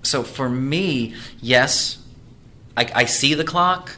So 0.02 0.22
for 0.22 0.48
me, 0.48 1.14
yes, 1.40 1.98
I, 2.76 2.90
I 2.94 3.04
see 3.06 3.34
the 3.34 3.44
clock 3.44 3.96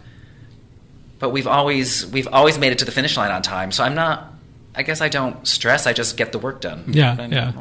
but 1.19 1.31
we've 1.31 1.47
always 1.47 2.07
we've 2.07 2.29
always 2.29 2.59
made 2.59 2.73
it 2.73 2.79
to 2.79 2.85
the 2.85 2.93
finish 2.93 3.17
line 3.17 3.31
on 3.31 3.43
time. 3.43 3.73
So 3.73 3.85
I'm 3.85 3.95
not. 3.95 4.33
I 4.75 4.83
guess 4.83 5.01
I 5.01 5.09
don't 5.09 5.47
stress. 5.49 5.87
I 5.87 5.95
just 5.95 6.17
get 6.17 6.33
the 6.33 6.39
work 6.39 6.61
done. 6.61 6.85
Yeah, 6.89 7.27
yeah. 7.29 7.53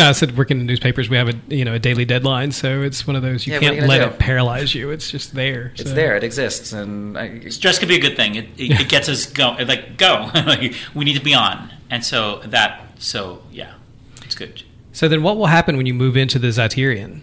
Know, 0.00 0.08
I 0.08 0.12
said 0.12 0.36
working 0.36 0.60
in 0.60 0.66
newspapers, 0.66 1.08
we 1.08 1.16
have 1.16 1.28
a 1.28 1.34
you 1.48 1.64
know 1.64 1.74
a 1.74 1.78
daily 1.78 2.04
deadline, 2.04 2.52
so 2.52 2.82
it's 2.82 3.06
one 3.06 3.14
of 3.16 3.22
those 3.22 3.46
you 3.46 3.52
Yeah, 3.54 3.60
can't 3.60 3.76
you 3.76 3.86
let 3.86 3.98
do? 3.98 4.04
it 4.06 4.18
paralyze 4.18 4.74
you. 4.74 4.90
It's 4.90 5.10
just 5.10 5.34
there. 5.34 5.72
It's 5.76 5.88
so. 5.90 5.94
there. 5.94 6.16
It 6.16 6.24
exists, 6.24 6.72
and 6.72 7.16
I, 7.16 7.48
Stress 7.48 7.78
could 7.78 7.88
be 7.88 7.96
a 7.96 8.00
good 8.00 8.16
thing. 8.16 8.34
It, 8.34 8.46
it, 8.56 8.80
it 8.80 8.88
gets 8.94 9.08
us 9.08 9.26
go 9.26 9.52
like 9.66 9.96
go. 9.96 10.30
We 10.94 11.04
need 11.04 11.14
to 11.16 11.22
be 11.22 11.34
on, 11.34 11.70
and 11.90 12.04
so 12.04 12.40
that 12.46 12.86
so 12.98 13.42
yeah, 13.52 13.74
it's 14.24 14.34
good. 14.34 14.62
So 14.92 15.08
then, 15.08 15.22
what 15.22 15.36
will 15.36 15.46
happen 15.46 15.76
when 15.76 15.86
you 15.86 15.94
move 15.94 16.16
into 16.16 16.38
the 16.38 16.48
Zeiterion? 16.48 17.20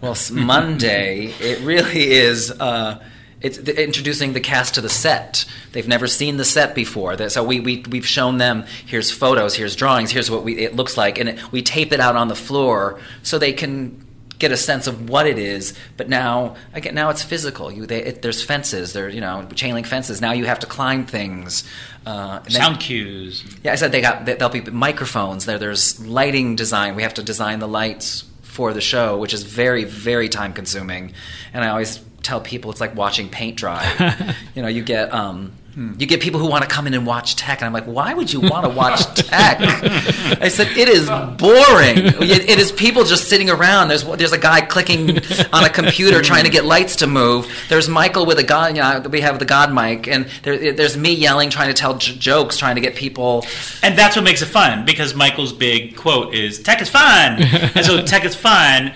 well, 0.00 0.16
Monday. 0.32 1.26
It 1.40 1.60
really 1.60 2.10
is. 2.10 2.50
Uh, 2.50 3.02
it's 3.40 3.58
introducing 3.58 4.32
the 4.32 4.40
cast 4.40 4.74
to 4.74 4.80
the 4.80 4.88
set. 4.88 5.44
They've 5.72 5.88
never 5.88 6.06
seen 6.06 6.36
the 6.36 6.44
set 6.44 6.74
before. 6.74 7.16
So 7.28 7.42
we, 7.42 7.60
we 7.60 7.84
we've 7.88 8.06
shown 8.06 8.38
them. 8.38 8.64
Here's 8.86 9.10
photos. 9.10 9.54
Here's 9.54 9.76
drawings. 9.76 10.10
Here's 10.10 10.30
what 10.30 10.44
we, 10.44 10.58
it 10.58 10.76
looks 10.76 10.96
like, 10.96 11.18
and 11.18 11.30
it, 11.30 11.52
we 11.52 11.62
tape 11.62 11.92
it 11.92 12.00
out 12.00 12.16
on 12.16 12.28
the 12.28 12.36
floor 12.36 13.00
so 13.22 13.38
they 13.38 13.52
can 13.52 14.06
get 14.38 14.52
a 14.52 14.56
sense 14.56 14.86
of 14.86 15.08
what 15.08 15.26
it 15.26 15.38
is. 15.38 15.74
But 15.96 16.08
now, 16.08 16.56
again, 16.72 16.94
now 16.94 17.10
it's 17.10 17.22
physical. 17.22 17.70
You, 17.70 17.86
they, 17.86 18.02
it, 18.02 18.22
there's 18.22 18.42
fences. 18.42 18.94
There, 18.94 19.08
you 19.08 19.20
know, 19.20 19.46
chain 19.54 19.74
link 19.74 19.86
fences. 19.86 20.20
Now 20.20 20.32
you 20.32 20.46
have 20.46 20.58
to 20.60 20.66
climb 20.66 21.06
things. 21.06 21.62
Uh, 22.06 22.40
and 22.44 22.54
then- 22.54 22.62
Sound 22.62 22.80
cues. 22.80 23.44
yeah, 23.62 23.72
I 23.72 23.74
said 23.76 23.92
they 23.92 24.00
got 24.00 24.24
there'll 24.26 24.48
be 24.48 24.62
microphones. 24.62 25.44
There, 25.46 25.58
there's 25.58 26.04
lighting 26.04 26.56
design. 26.56 26.96
We 26.96 27.02
have 27.02 27.14
to 27.14 27.22
design 27.22 27.58
the 27.58 27.68
lights 27.68 28.24
for 28.42 28.72
the 28.72 28.80
show, 28.80 29.16
which 29.18 29.32
is 29.32 29.42
very, 29.44 29.84
very 29.84 30.28
time 30.28 30.52
consuming. 30.52 31.12
And 31.52 31.64
I 31.64 31.68
always 31.68 32.00
tell 32.22 32.40
people 32.40 32.70
it's 32.70 32.80
like 32.80 32.94
watching 32.94 33.28
paint 33.28 33.56
dry. 33.56 34.34
you 34.54 34.62
know, 34.62 34.68
you 34.68 34.82
get 34.82 35.12
um, 35.12 35.52
you 35.76 36.06
get 36.06 36.20
people 36.20 36.40
who 36.40 36.48
want 36.48 36.62
to 36.64 36.68
come 36.68 36.86
in 36.88 36.94
and 36.94 37.06
watch 37.06 37.36
tech, 37.36 37.60
and 37.60 37.66
I'm 37.66 37.72
like, 37.72 37.84
why 37.84 38.12
would 38.12 38.32
you 38.32 38.40
want 38.40 38.64
to 38.64 38.70
watch 38.70 39.02
tech? 39.14 39.58
I 39.60 40.48
said 40.48 40.66
it 40.76 40.88
is 40.88 41.06
boring. 41.08 41.98
It, 42.28 42.50
it 42.50 42.58
is 42.58 42.72
people 42.72 43.04
just 43.04 43.28
sitting 43.28 43.48
around. 43.48 43.88
There's 43.88 44.04
there's 44.04 44.32
a 44.32 44.38
guy 44.38 44.62
clicking 44.62 45.18
on 45.52 45.64
a 45.64 45.70
computer 45.70 46.22
trying 46.22 46.44
to 46.44 46.50
get 46.50 46.64
lights 46.64 46.96
to 46.96 47.06
move. 47.06 47.48
There's 47.68 47.88
Michael 47.88 48.26
with 48.26 48.38
a 48.38 48.42
god. 48.42 48.76
You 48.76 48.82
know, 48.82 49.08
we 49.08 49.20
have 49.20 49.38
the 49.38 49.44
god 49.44 49.72
mic, 49.72 50.08
and 50.08 50.26
there, 50.42 50.72
there's 50.72 50.96
me 50.96 51.14
yelling, 51.14 51.50
trying 51.50 51.68
to 51.68 51.74
tell 51.74 51.96
j- 51.98 52.16
jokes, 52.16 52.56
trying 52.56 52.74
to 52.74 52.80
get 52.80 52.96
people. 52.96 53.46
And 53.82 53.96
that's 53.96 54.16
what 54.16 54.24
makes 54.24 54.42
it 54.42 54.46
fun 54.46 54.84
because 54.84 55.14
Michael's 55.14 55.52
big 55.52 55.96
quote 55.96 56.34
is 56.34 56.60
"Tech 56.62 56.82
is 56.82 56.90
fun," 56.90 57.42
and 57.42 57.86
so 57.86 58.02
tech 58.02 58.24
is 58.24 58.34
fun. 58.34 58.92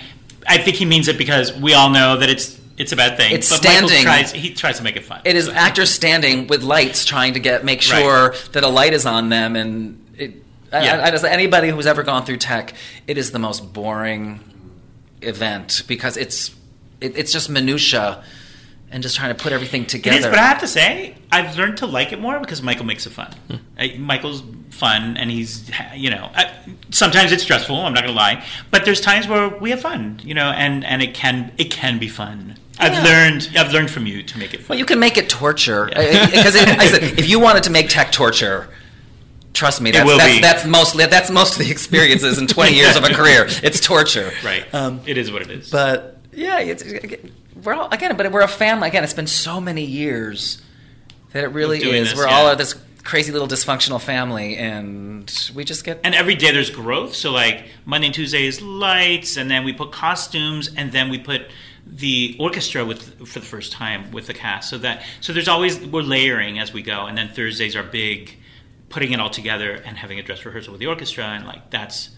I 0.47 0.59
think 0.59 0.77
he 0.77 0.85
means 0.85 1.09
it 1.09 1.17
because 1.17 1.57
we 1.57 1.73
all 1.73 1.89
know 1.89 2.19
that 2.19 2.29
it's 2.29 2.61
it's 2.77 2.93
a 2.93 2.97
bad 2.97 3.17
thing. 3.17 3.33
It's 3.33 3.49
but 3.51 3.57
standing. 3.57 4.03
tries 4.03 4.33
he 4.33 4.53
tries 4.55 4.79
to 4.79 4.83
make 4.85 4.97
it 4.97 5.05
fun. 5.05 5.21
It 5.25 5.37
is 5.37 5.47
So- 5.47 5.53
actors 5.53 5.91
standing 5.91 6.47
with 6.47 6.63
lights, 6.63 7.05
trying 7.05 7.35
to 7.35 7.41
get 7.41 7.65
make 7.65 7.79
Right. 7.91 8.01
sure 8.03 8.35
that 8.53 8.63
a 8.65 8.69
light 8.69 8.93
is 8.93 9.07
on 9.07 9.29
them, 9.29 9.57
and 9.57 10.05
it. 10.19 10.43
Yeah. 10.73 10.97
I, 11.03 11.07
I 11.07 11.11
just 11.13 11.25
anybody 11.25 11.69
who's 11.69 11.87
ever 11.87 12.03
gone 12.03 12.25
through 12.25 12.39
tech, 12.39 12.75
it 13.07 13.17
is 13.17 13.31
the 13.31 13.39
most 13.39 13.73
boring 13.73 14.41
event 15.23 15.83
because 15.87 16.17
it's 16.17 16.51
it, 17.01 17.17
it's 17.17 17.33
just 17.33 17.49
minutia 17.49 18.23
and 18.91 19.03
just 19.03 19.17
trying 19.17 19.35
to 19.35 19.41
put 19.43 19.53
everything 19.53 19.87
together. 19.87 20.19
is, 20.19 20.25
but 20.27 20.39
I 20.39 20.43
have 20.47 20.61
to 20.61 20.69
say, 20.69 21.17
I've 21.33 21.57
learned 21.57 21.79
to 21.79 21.87
like 21.87 22.13
it 22.13 22.21
more 22.21 22.39
because 22.39 22.63
Michael 22.63 22.85
makes 22.87 23.07
it 23.07 23.11
fun. 23.11 23.33
Hmm. 23.51 23.57
I- 23.79 23.97
Michael's 23.99 24.43
fun, 24.71 25.17
and 25.17 25.31
he's, 25.31 25.69
you 25.97 26.11
know, 26.11 26.31
I, 26.35 26.51
sometimes 26.91 27.33
it's 27.33 27.43
stressful. 27.43 27.77
I'm 27.77 27.93
not 27.95 28.03
gonna 28.05 28.17
lie, 28.17 28.45
but 28.71 28.85
there's 28.85 29.01
times 29.01 29.27
where 29.29 29.49
we 29.49 29.71
have 29.71 29.81
fun, 29.81 30.21
you 30.25 30.35
know, 30.35 30.51
and 30.51 30.85
and 30.85 31.03
it 31.03 31.15
can 31.15 31.53
it 31.59 31.71
can 31.71 31.99
be 31.99 32.09
fun. 32.09 32.57
I've 32.79 32.93
Yeah. 32.93 33.05
learned 33.05 33.51
I've 33.57 33.73
learned 33.73 33.91
from 33.91 34.07
you 34.07 34.23
to 34.23 34.39
make 34.39 34.53
it 34.55 34.59
fun. 34.61 34.67
well, 34.71 34.79
you 34.79 34.85
can 34.85 34.99
make 34.99 35.17
it 35.17 35.29
torture 35.29 35.89
Yeah. 35.93 36.27
because 36.27 36.57
I 36.57 36.87
said 36.87 37.03
if 37.19 37.29
you 37.29 37.39
wanted 37.41 37.63
to 37.65 37.71
make 37.71 37.89
tech 37.89 38.13
torture. 38.13 38.69
Trust 39.53 39.81
me, 39.81 39.93
that's, 39.93 40.11
that's, 40.19 40.41
that's 40.41 40.67
mostly 40.67 41.07
that's 41.07 41.31
most 41.31 41.53
of 41.53 41.65
the 41.65 41.71
experiences 41.71 42.39
in 42.39 42.49
20 42.49 42.75
years 42.75 42.97
of 42.97 43.05
a 43.05 43.09
career. 43.15 43.47
It's 43.63 43.79
torture, 43.79 44.33
right? 44.45 44.65
Um, 44.75 45.01
it 45.07 45.17
is 45.17 45.31
what 45.31 45.43
it 45.43 45.51
is. 45.53 45.71
But 45.71 46.19
yeah, 46.33 46.59
it's, 46.59 46.83
we're 47.63 47.75
all 47.75 47.89
again, 47.93 48.17
but 48.17 48.33
we're 48.33 48.41
a 48.41 48.49
family. 48.49 48.89
Again, 48.89 49.05
it's 49.05 49.15
been 49.15 49.29
so 49.29 49.61
many 49.61 49.85
years 49.85 50.61
that 51.33 51.45
it 51.45 51.49
really 51.49 51.79
is. 51.79 52.11
this, 52.11 52.19
we're 52.19 52.27
all 52.27 52.49
yeah. 52.49 52.55
this 52.57 52.75
crazy 53.05 53.31
little 53.31 53.47
dysfunctional 53.47 54.01
family, 54.01 54.57
and 54.57 55.33
we 55.55 55.63
just 55.63 55.85
get. 55.85 56.01
and 56.03 56.17
every 56.17 56.35
day 56.35 56.51
there's 56.51 56.71
growth. 56.71 57.15
So 57.15 57.31
like 57.31 57.67
Monday 57.85 58.09
and 58.09 58.15
Tuesday 58.15 58.47
is 58.47 58.61
lights, 58.61 59.37
and 59.37 59.49
then 59.49 59.63
we 59.65 59.73
put 59.73 59.93
costumes, 59.93 60.69
and 60.77 60.91
then 60.91 61.11
we 61.11 61.19
put 61.19 61.43
the 61.87 62.37
orchestra 62.41 62.85
with 62.85 63.27
for 63.29 63.41
the 63.41 63.47
first 63.47 63.73
time 63.73 64.11
with 64.11 64.27
the 64.27 64.35
cast. 64.35 64.71
So 64.71 64.79
that 64.79 65.03
so 65.21 65.33
there's 65.33 65.49
always 65.49 65.79
we're 65.81 66.03
layering 66.03 66.59
as 66.59 66.73
we 66.73 66.83
go, 66.83 67.07
and 67.07 67.17
then 67.17 67.29
Thursdays 67.29 67.77
are 67.77 67.83
big, 67.83 68.37
putting 68.89 69.13
it 69.13 69.21
all 69.21 69.31
together 69.31 69.73
and 69.85 69.97
having 69.99 70.19
a 70.19 70.23
dress 70.23 70.45
rehearsal 70.45 70.73
with 70.73 70.81
the 70.81 70.87
orchestra, 70.87 71.25
and 71.25 71.47
like 71.47 71.71
that's 71.71 72.11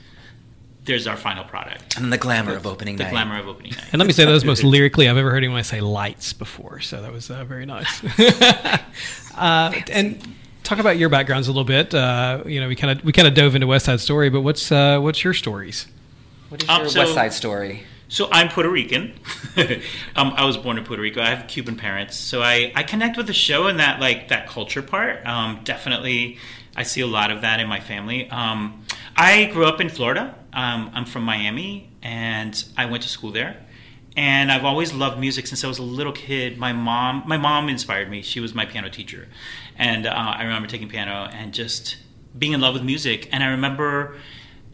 there's 0.85 1.09
our 1.09 1.17
final 1.17 1.43
product. 1.43 1.97
and 1.97 2.05
then 2.05 2.11
the 2.11 2.17
glamour 2.19 2.55
of 2.55 2.65
opening 2.65 2.95
night, 2.95 2.99
The 2.99 3.05
night. 3.05 3.11
glamour 3.11 3.39
of 3.41 3.49
opening 3.49 3.73
night. 3.73 3.87
And 3.93 3.99
let 3.99 4.07
me 4.07 4.13
say 4.13 4.25
that 4.25 4.31
was 4.31 4.45
most 4.45 4.63
lyrically 4.75 5.09
I've 5.09 5.17
ever 5.17 5.31
heard 5.33 5.39
anyone 5.43 5.65
say 5.65 5.81
lights 5.81 6.33
before, 6.33 6.79
so 6.81 7.03
that 7.03 7.13
was 7.13 7.29
uh, 7.29 7.45
very 7.45 7.67
nice. 7.67 8.03
uh, 9.35 9.73
and 9.91 10.23
talk 10.63 10.79
about 10.79 10.97
your 10.97 11.09
backgrounds 11.09 11.49
a 11.49 11.51
little 11.51 11.65
bit. 11.65 11.93
Uh, 11.95 12.43
you 12.47 12.61
know, 12.61 12.69
we 12.69 12.77
kind 12.77 12.99
of 12.99 13.05
we 13.05 13.13
kind 13.13 13.27
of 13.27 13.35
dove 13.35 13.55
into 13.57 13.67
West 13.67 13.87
Side 13.87 14.01
Story, 14.01 14.31
but 14.31 14.43
what's 14.43 14.71
uh, 14.71 15.01
what's 15.01 15.25
your 15.25 15.35
stories? 15.35 15.87
What 16.51 16.63
is 16.63 16.69
Um, 16.69 16.81
your 16.83 16.89
so- 16.91 17.01
West 17.01 17.15
Side 17.15 17.33
Story? 17.33 17.83
So 18.09 18.29
I'm 18.31 18.49
Puerto 18.49 18.71
Rican. 18.71 19.15
um, 20.17 20.33
I 20.37 20.45
was 20.45 20.57
born 20.57 20.79
in 20.79 20.85
Puerto 20.85 21.03
Rico. 21.03 21.21
I 21.21 21.31
have 21.31 21.49
Cuban 21.49 21.75
parents, 21.77 22.17
so 22.17 22.41
I, 22.41 22.71
I 22.77 22.85
connect 22.85 23.17
with 23.17 23.27
the 23.27 23.33
show 23.33 23.67
and 23.67 23.81
that 23.81 23.99
like 23.99 24.29
that 24.29 24.47
culture 24.49 24.81
part. 24.81 25.27
Um, 25.27 25.61
definitely, 25.65 26.39
I 26.77 26.85
see 26.85 27.01
a 27.01 27.07
lot 27.07 27.33
of 27.33 27.41
that 27.41 27.59
in 27.59 27.69
my 27.69 27.81
family. 27.81 28.31
Um, 28.31 28.85
I 29.17 29.47
grew 29.47 29.67
up 29.67 29.81
in 29.81 29.89
Florida. 29.89 30.37
Um, 30.53 30.93
I'm 30.95 31.05
from 31.05 31.25
Miami, 31.25 31.91
and 32.01 32.65
I 32.77 32.87
went 32.87 33.03
to 33.03 33.09
school 33.09 33.33
there. 33.33 33.65
And 34.17 34.53
I've 34.53 34.65
always 34.65 34.95
loved 34.95 35.19
music 35.19 35.49
since 35.49 35.65
I 35.65 35.69
was 35.69 35.79
a 35.79 35.83
little 35.83 36.13
kid. 36.13 36.59
My 36.59 36.73
mom, 36.73 37.25
my 37.27 37.37
mom 37.37 37.69
inspired 37.69 38.09
me. 38.09 38.23
She 38.23 38.39
was 38.39 38.55
my 38.55 38.67
piano 38.67 38.89
teacher, 38.89 39.27
and 39.77 40.07
uh, 40.07 40.11
I 40.13 40.45
remember 40.45 40.69
taking 40.69 40.89
piano 40.89 41.29
and 41.33 41.53
just 41.53 41.97
being 42.39 42.53
in 42.53 42.61
love 42.61 42.75
with 42.75 42.85
music. 42.85 43.29
And 43.33 43.43
I 43.43 43.49
remember 43.49 44.17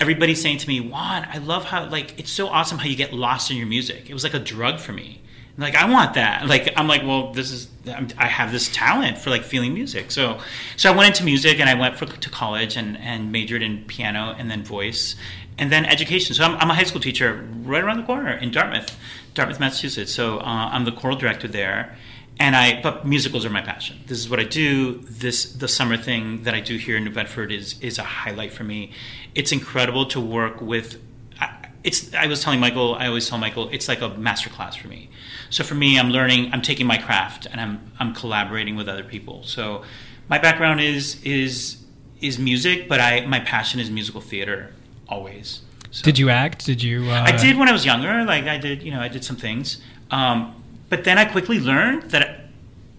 everybody 0.02 0.34
saying 0.34 0.58
to 0.58 0.68
me, 0.68 0.80
Juan, 0.80 1.24
I 1.30 1.38
love 1.38 1.64
how 1.64 1.88
like 1.88 2.18
it's 2.18 2.32
so 2.32 2.48
awesome 2.48 2.78
how 2.78 2.86
you 2.86 2.96
get 2.96 3.12
lost 3.12 3.52
in 3.52 3.56
your 3.56 3.68
music. 3.68 4.10
It 4.10 4.14
was 4.14 4.24
like 4.24 4.34
a 4.34 4.40
drug 4.40 4.80
for 4.80 4.92
me. 4.92 5.22
And, 5.54 5.62
like 5.62 5.76
I 5.76 5.88
want 5.88 6.14
that. 6.14 6.46
Like 6.48 6.72
I'm 6.76 6.88
like, 6.88 7.02
well, 7.02 7.32
this 7.32 7.52
is 7.52 7.68
I'm, 7.86 8.08
I 8.18 8.26
have 8.26 8.50
this 8.50 8.68
talent 8.74 9.16
for 9.16 9.30
like 9.30 9.44
feeling 9.44 9.72
music. 9.72 10.10
So 10.10 10.40
so 10.76 10.92
I 10.92 10.96
went 10.96 11.08
into 11.08 11.24
music 11.24 11.60
and 11.60 11.70
I 11.70 11.74
went 11.74 11.96
for, 11.96 12.06
to 12.06 12.30
college 12.30 12.76
and 12.76 12.98
and 12.98 13.30
majored 13.30 13.62
in 13.62 13.84
piano 13.84 14.34
and 14.36 14.50
then 14.50 14.64
voice 14.64 15.14
and 15.56 15.70
then 15.70 15.84
education. 15.84 16.34
So 16.34 16.42
I'm, 16.44 16.56
I'm 16.56 16.70
a 16.70 16.74
high 16.74 16.82
school 16.82 17.00
teacher 17.00 17.46
right 17.62 17.82
around 17.84 17.98
the 17.98 18.06
corner 18.06 18.32
in 18.32 18.50
Dartmouth, 18.50 18.98
Dartmouth, 19.34 19.60
Massachusetts. 19.60 20.12
So 20.12 20.38
uh, 20.38 20.70
I'm 20.72 20.84
the 20.84 20.92
choral 20.92 21.16
director 21.16 21.46
there. 21.46 21.96
And 22.42 22.56
I, 22.56 22.82
but 22.82 23.06
musicals 23.06 23.44
are 23.44 23.50
my 23.50 23.62
passion. 23.62 24.00
This 24.08 24.18
is 24.18 24.28
what 24.28 24.40
I 24.40 24.44
do. 24.44 24.94
This 25.24 25.38
the 25.52 25.68
summer 25.68 25.96
thing 25.96 26.42
that 26.42 26.54
I 26.54 26.60
do 26.60 26.76
here 26.76 26.96
in 26.96 27.04
New 27.04 27.12
Bedford 27.12 27.52
is 27.52 27.80
is 27.80 27.98
a 27.98 28.02
highlight 28.02 28.52
for 28.52 28.64
me. 28.64 28.90
It's 29.34 29.52
incredible 29.52 30.06
to 30.06 30.20
work 30.20 30.60
with. 30.60 31.00
I- 31.40 31.68
It's. 31.84 32.12
I 32.14 32.26
was 32.26 32.42
telling 32.44 32.58
Michael. 32.58 32.96
I 33.02 33.06
always 33.06 33.28
tell 33.28 33.38
Michael. 33.38 33.68
It's 33.76 33.86
like 33.92 34.00
a 34.00 34.08
master 34.28 34.50
class 34.50 34.74
for 34.74 34.88
me. 34.88 35.08
So 35.50 35.62
for 35.62 35.76
me, 35.76 35.90
I'm 36.00 36.10
learning. 36.10 36.50
I'm 36.52 36.62
taking 36.62 36.86
my 36.94 36.98
craft 36.98 37.46
and 37.50 37.60
I'm 37.60 37.74
I'm 38.00 38.12
collaborating 38.12 38.74
with 38.76 38.88
other 38.88 39.04
people. 39.14 39.36
So 39.44 39.82
my 40.28 40.38
background 40.38 40.80
is 40.80 41.22
is 41.22 41.76
is 42.20 42.38
music, 42.38 42.88
but 42.88 42.98
I 43.00 43.24
my 43.26 43.40
passion 43.40 43.78
is 43.80 43.88
musical 43.88 44.20
theater 44.20 44.58
always. 45.08 45.62
So. 45.92 46.02
Did 46.08 46.18
you 46.18 46.28
act? 46.30 46.66
Did 46.66 46.82
you? 46.82 47.08
Uh, 47.10 47.22
I 47.30 47.32
did 47.44 47.56
when 47.56 47.68
I 47.68 47.72
was 47.72 47.84
younger. 47.84 48.24
Like 48.24 48.44
I 48.44 48.58
did, 48.58 48.82
you 48.82 48.90
know, 48.90 49.00
I 49.00 49.08
did 49.08 49.22
some 49.24 49.36
things. 49.36 49.80
Um, 50.10 50.54
but 50.92 51.04
then 51.04 51.16
I 51.16 51.24
quickly 51.24 51.58
learned 51.58 52.10
that 52.10 52.40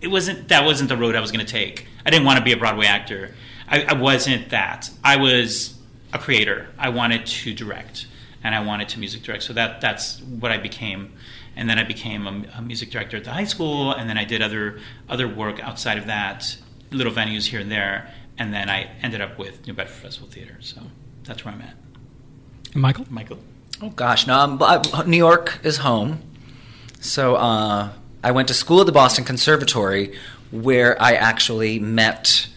it 0.01 0.07
wasn't 0.07 0.47
that 0.47 0.65
wasn't 0.65 0.89
the 0.89 0.97
road 0.97 1.13
I 1.15 1.19
was 1.19 1.31
going 1.31 1.45
to 1.45 1.51
take. 1.51 1.85
I 2.03 2.09
didn't 2.09 2.25
want 2.25 2.39
to 2.39 2.43
be 2.43 2.51
a 2.51 2.57
Broadway 2.57 2.87
actor. 2.87 3.35
I, 3.67 3.83
I 3.83 3.93
wasn't 3.93 4.49
that. 4.49 4.89
I 5.03 5.17
was 5.17 5.77
a 6.11 6.17
creator. 6.17 6.69
I 6.79 6.89
wanted 6.89 7.27
to 7.27 7.53
direct, 7.53 8.07
and 8.43 8.55
I 8.55 8.61
wanted 8.65 8.89
to 8.89 8.99
music 8.99 9.21
direct. 9.21 9.43
So 9.43 9.53
that 9.53 9.79
that's 9.79 10.21
what 10.21 10.51
I 10.51 10.57
became. 10.57 11.13
And 11.55 11.69
then 11.69 11.77
I 11.77 11.83
became 11.83 12.25
a, 12.25 12.57
a 12.57 12.61
music 12.63 12.89
director 12.89 13.17
at 13.17 13.25
the 13.25 13.31
high 13.31 13.43
school, 13.43 13.91
and 13.93 14.09
then 14.09 14.17
I 14.17 14.23
did 14.25 14.41
other 14.41 14.79
other 15.07 15.27
work 15.27 15.59
outside 15.61 15.99
of 15.99 16.07
that, 16.07 16.57
little 16.89 17.13
venues 17.13 17.45
here 17.45 17.59
and 17.59 17.69
there, 17.71 18.11
and 18.39 18.51
then 18.51 18.71
I 18.71 18.89
ended 19.03 19.21
up 19.21 19.37
with 19.37 19.67
New 19.67 19.73
Bedford 19.73 20.01
Festival 20.01 20.29
Theater. 20.29 20.57
So 20.61 20.81
that's 21.25 21.45
where 21.45 21.53
I'm 21.53 21.61
at. 21.61 21.75
Michael? 22.75 23.05
Michael. 23.11 23.37
Oh 23.83 23.89
gosh, 23.91 24.25
no, 24.25 24.35
um, 24.39 24.53
I'm, 24.63 24.81
I- 24.93 24.97
uh, 25.01 25.03
New 25.03 25.17
York 25.29 25.59
is 25.63 25.77
home. 25.77 26.23
So 27.03 27.35
uh, 27.35 27.89
I 28.23 28.31
went 28.31 28.47
to 28.47 28.53
school 28.53 28.79
at 28.79 28.85
the 28.85 28.93
Boston 28.93 29.25
Conservatory, 29.25 30.17
where 30.51 30.99
I 31.01 31.15
actually 31.15 31.77
met 31.77 32.47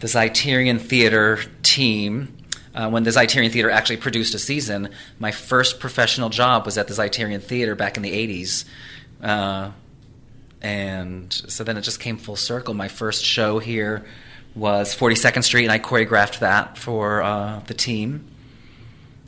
the 0.00 0.06
Zeiterion 0.06 0.78
Theater 0.78 1.40
team. 1.62 2.36
Uh, 2.74 2.90
when 2.90 3.04
the 3.04 3.10
Zeiterion 3.10 3.50
Theater 3.50 3.70
actually 3.70 3.96
produced 3.96 4.34
a 4.34 4.38
season, 4.38 4.90
my 5.18 5.30
first 5.30 5.80
professional 5.80 6.28
job 6.28 6.66
was 6.66 6.76
at 6.76 6.86
the 6.86 6.92
Zeiterion 6.92 7.42
Theater 7.42 7.74
back 7.74 7.96
in 7.96 8.02
the 8.02 8.12
'80s, 8.12 8.66
uh, 9.22 9.70
and 10.60 11.32
so 11.32 11.64
then 11.64 11.78
it 11.78 11.80
just 11.80 11.98
came 11.98 12.18
full 12.18 12.36
circle. 12.36 12.74
My 12.74 12.88
first 12.88 13.24
show 13.24 13.58
here 13.58 14.04
was 14.54 14.94
42nd 14.94 15.44
Street, 15.44 15.64
and 15.64 15.72
I 15.72 15.78
choreographed 15.78 16.40
that 16.40 16.76
for 16.76 17.22
uh, 17.22 17.60
the 17.60 17.74
team. 17.74 18.26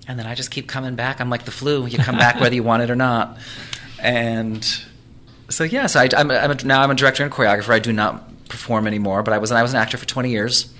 And 0.06 0.18
then 0.18 0.26
I 0.26 0.34
just 0.34 0.50
keep 0.50 0.68
coming 0.68 0.96
back. 0.96 1.18
I'm 1.20 1.30
like 1.30 1.46
the 1.46 1.50
flu. 1.50 1.86
You 1.86 1.96
come 1.96 2.18
back 2.18 2.40
whether 2.40 2.54
you 2.54 2.62
want 2.62 2.82
it 2.82 2.90
or 2.90 2.96
not. 2.96 3.38
And 4.02 4.64
so, 5.48 5.64
yeah, 5.64 5.86
so 5.86 6.00
I, 6.00 6.08
am 6.16 6.30
I'm 6.30 6.50
a, 6.50 6.54
now 6.64 6.82
I'm 6.82 6.90
a 6.90 6.94
director 6.94 7.22
and 7.22 7.32
choreographer. 7.32 7.70
I 7.70 7.78
do 7.78 7.92
not 7.92 8.48
perform 8.48 8.86
anymore, 8.86 9.22
but 9.22 9.32
I 9.32 9.38
was, 9.38 9.52
I 9.52 9.62
was 9.62 9.72
an 9.72 9.78
actor 9.78 9.96
for 9.96 10.06
20 10.06 10.30
years 10.30 10.72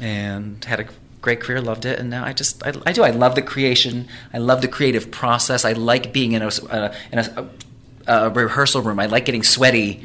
and 0.00 0.64
had 0.64 0.80
a 0.80 0.86
great 1.20 1.40
career, 1.40 1.60
loved 1.60 1.84
it. 1.84 1.98
And 1.98 2.10
now 2.10 2.24
I 2.24 2.32
just, 2.32 2.64
I, 2.66 2.72
I 2.84 2.92
do. 2.92 3.02
I 3.02 3.10
love 3.10 3.34
the 3.34 3.42
creation. 3.42 4.08
I 4.32 4.38
love 4.38 4.60
the 4.60 4.68
creative 4.68 5.10
process. 5.10 5.64
I 5.64 5.72
like 5.72 6.12
being 6.12 6.32
in 6.32 6.42
a, 6.42 6.48
uh, 6.48 6.94
in 7.12 7.18
a, 7.18 7.48
a 8.06 8.30
rehearsal 8.30 8.82
room. 8.82 8.98
I 8.98 9.06
like 9.06 9.24
getting 9.24 9.42
sweaty 9.42 10.02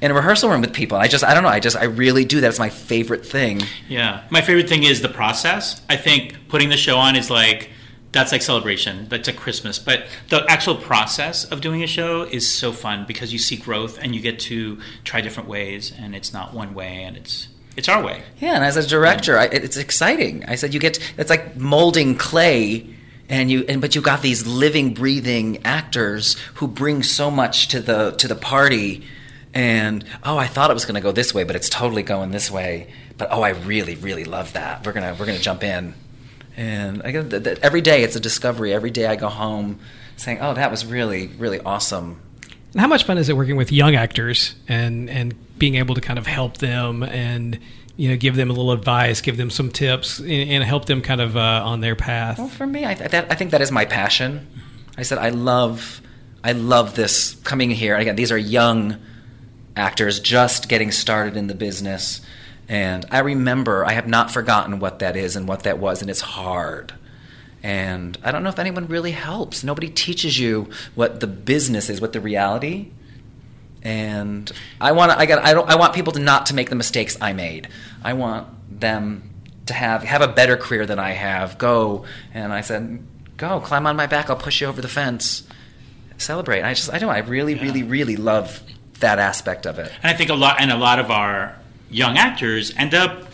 in 0.00 0.10
a 0.10 0.14
rehearsal 0.14 0.50
room 0.50 0.60
with 0.60 0.72
people. 0.72 0.96
I 0.98 1.08
just, 1.08 1.24
I 1.24 1.34
don't 1.34 1.42
know. 1.42 1.48
I 1.48 1.60
just, 1.60 1.76
I 1.76 1.84
really 1.84 2.24
do. 2.24 2.40
That's 2.40 2.58
my 2.58 2.68
favorite 2.70 3.24
thing. 3.26 3.62
Yeah, 3.88 4.24
my 4.30 4.40
favorite 4.40 4.68
thing 4.68 4.84
is 4.84 5.02
the 5.02 5.08
process. 5.08 5.80
I 5.88 5.96
think 5.96 6.48
putting 6.48 6.68
the 6.68 6.76
show 6.76 6.96
on 6.96 7.16
is 7.16 7.30
like 7.30 7.70
that's 8.12 8.30
like 8.30 8.42
celebration. 8.42 9.08
That's 9.08 9.26
like 9.26 9.36
Christmas. 9.36 9.78
But 9.78 10.04
the 10.28 10.44
actual 10.48 10.76
process 10.76 11.44
of 11.44 11.60
doing 11.60 11.82
a 11.82 11.86
show 11.86 12.22
is 12.22 12.48
so 12.48 12.72
fun 12.72 13.04
because 13.06 13.32
you 13.32 13.38
see 13.38 13.56
growth 13.56 13.98
and 14.00 14.14
you 14.14 14.20
get 14.20 14.38
to 14.40 14.78
try 15.04 15.20
different 15.20 15.48
ways, 15.48 15.92
and 15.98 16.14
it's 16.14 16.32
not 16.32 16.54
one 16.54 16.74
way, 16.74 17.02
and 17.02 17.16
it's 17.16 17.48
it's 17.76 17.88
our 17.88 18.02
way. 18.02 18.22
Yeah, 18.38 18.54
and 18.54 18.64
as 18.64 18.76
a 18.76 18.86
director, 18.86 19.38
I, 19.38 19.46
it's 19.46 19.78
exciting. 19.78 20.44
I 20.46 20.56
said 20.56 20.74
you 20.74 20.80
get 20.80 20.98
it's 21.16 21.30
like 21.30 21.56
molding 21.56 22.16
clay 22.16 22.94
and 23.28 23.50
you 23.50 23.64
and 23.68 23.80
but 23.80 23.94
you 23.94 24.02
got 24.02 24.20
these 24.20 24.46
living, 24.46 24.92
breathing 24.92 25.64
actors 25.64 26.34
who 26.54 26.68
bring 26.68 27.02
so 27.02 27.30
much 27.30 27.68
to 27.68 27.80
the 27.80 28.12
to 28.12 28.28
the 28.28 28.36
party. 28.36 29.04
And 29.54 30.04
oh, 30.22 30.36
I 30.38 30.46
thought 30.46 30.70
it 30.70 30.74
was 30.74 30.86
going 30.86 30.94
to 30.94 31.02
go 31.02 31.12
this 31.12 31.34
way, 31.34 31.44
but 31.44 31.56
it's 31.56 31.68
totally 31.68 32.02
going 32.02 32.30
this 32.30 32.50
way. 32.50 32.90
But 33.18 33.28
oh, 33.30 33.42
I 33.42 33.50
really, 33.50 33.96
really 33.96 34.24
love 34.24 34.54
that. 34.54 34.84
We're 34.86 34.92
gonna 34.92 35.16
we're 35.18 35.26
gonna 35.26 35.38
jump 35.38 35.62
in. 35.62 35.94
And 36.56 37.02
I 37.02 37.12
that 37.12 37.58
every 37.60 37.80
day 37.80 38.02
it's 38.02 38.16
a 38.16 38.20
discovery. 38.20 38.72
Every 38.72 38.90
day 38.90 39.06
I 39.06 39.16
go 39.16 39.28
home 39.28 39.80
saying, 40.16 40.38
"Oh, 40.40 40.54
that 40.54 40.70
was 40.70 40.84
really, 40.84 41.28
really 41.38 41.60
awesome." 41.60 42.20
And 42.72 42.80
how 42.80 42.88
much 42.88 43.04
fun 43.04 43.18
is 43.18 43.28
it 43.28 43.36
working 43.36 43.56
with 43.56 43.72
young 43.72 43.94
actors 43.94 44.54
and 44.68 45.08
and 45.08 45.34
being 45.58 45.76
able 45.76 45.94
to 45.94 46.00
kind 46.00 46.18
of 46.18 46.26
help 46.26 46.58
them 46.58 47.02
and 47.02 47.58
you 47.96 48.08
know 48.08 48.16
give 48.16 48.36
them 48.36 48.50
a 48.50 48.52
little 48.52 48.72
advice, 48.72 49.20
give 49.20 49.36
them 49.36 49.50
some 49.50 49.70
tips, 49.70 50.18
and, 50.18 50.30
and 50.30 50.64
help 50.64 50.86
them 50.86 51.02
kind 51.02 51.20
of 51.20 51.36
uh, 51.36 51.62
on 51.64 51.80
their 51.80 51.96
path? 51.96 52.38
Well, 52.38 52.48
for 52.48 52.66
me, 52.66 52.84
I, 52.84 52.94
th- 52.94 53.10
that, 53.10 53.30
I 53.30 53.34
think 53.34 53.50
that 53.50 53.60
is 53.60 53.70
my 53.70 53.84
passion. 53.84 54.46
I 54.96 55.02
said 55.02 55.18
I 55.18 55.30
love, 55.30 56.00
I 56.44 56.52
love 56.52 56.94
this 56.96 57.34
coming 57.44 57.70
here. 57.70 57.96
Again, 57.96 58.16
these 58.16 58.32
are 58.32 58.38
young 58.38 58.96
actors 59.76 60.20
just 60.20 60.68
getting 60.68 60.90
started 60.90 61.36
in 61.36 61.46
the 61.46 61.54
business, 61.54 62.20
and 62.72 63.04
I 63.10 63.18
remember 63.18 63.84
I 63.84 63.92
have 63.92 64.08
not 64.08 64.30
forgotten 64.30 64.78
what 64.78 65.00
that 65.00 65.14
is 65.14 65.36
and 65.36 65.46
what 65.46 65.64
that 65.64 65.78
was, 65.78 66.00
and 66.00 66.10
it's 66.10 66.22
hard. 66.22 66.94
And 67.62 68.16
I 68.24 68.32
don't 68.32 68.42
know 68.42 68.48
if 68.48 68.58
anyone 68.58 68.88
really 68.88 69.10
helps. 69.10 69.62
Nobody 69.62 69.90
teaches 69.90 70.38
you 70.38 70.70
what 70.94 71.20
the 71.20 71.26
business 71.26 71.90
is, 71.90 72.00
what 72.00 72.14
the 72.14 72.20
reality. 72.22 72.88
And 73.82 74.50
I 74.80 74.92
want 74.92 75.12
I 75.12 75.26
got 75.26 75.44
I 75.44 75.52
don't 75.52 75.68
I 75.68 75.76
want 75.76 75.92
people 75.92 76.14
to 76.14 76.18
not 76.18 76.46
to 76.46 76.54
make 76.54 76.70
the 76.70 76.74
mistakes 76.74 77.18
I 77.20 77.34
made. 77.34 77.68
I 78.02 78.14
want 78.14 78.48
them 78.80 79.28
to 79.66 79.74
have 79.74 80.02
have 80.04 80.22
a 80.22 80.28
better 80.28 80.56
career 80.56 80.86
than 80.86 80.98
I 80.98 81.10
have. 81.10 81.58
Go 81.58 82.06
and 82.32 82.54
I 82.54 82.62
said, 82.62 83.04
go 83.36 83.60
climb 83.60 83.86
on 83.86 83.96
my 83.96 84.06
back. 84.06 84.30
I'll 84.30 84.36
push 84.36 84.62
you 84.62 84.66
over 84.68 84.80
the 84.80 84.88
fence. 84.88 85.46
Celebrate. 86.16 86.62
I 86.62 86.72
just 86.72 86.90
I 86.90 86.98
don't. 86.98 87.10
I 87.10 87.18
really 87.18 87.54
really 87.54 87.82
really 87.82 88.16
love 88.16 88.62
that 89.00 89.18
aspect 89.18 89.66
of 89.66 89.78
it. 89.78 89.92
And 90.02 90.10
I 90.10 90.16
think 90.16 90.30
a 90.30 90.34
lot, 90.34 90.58
and 90.58 90.72
a 90.72 90.78
lot 90.78 91.00
of 91.00 91.10
our 91.10 91.58
young 91.92 92.18
actors 92.18 92.72
end 92.76 92.94
up 92.94 93.28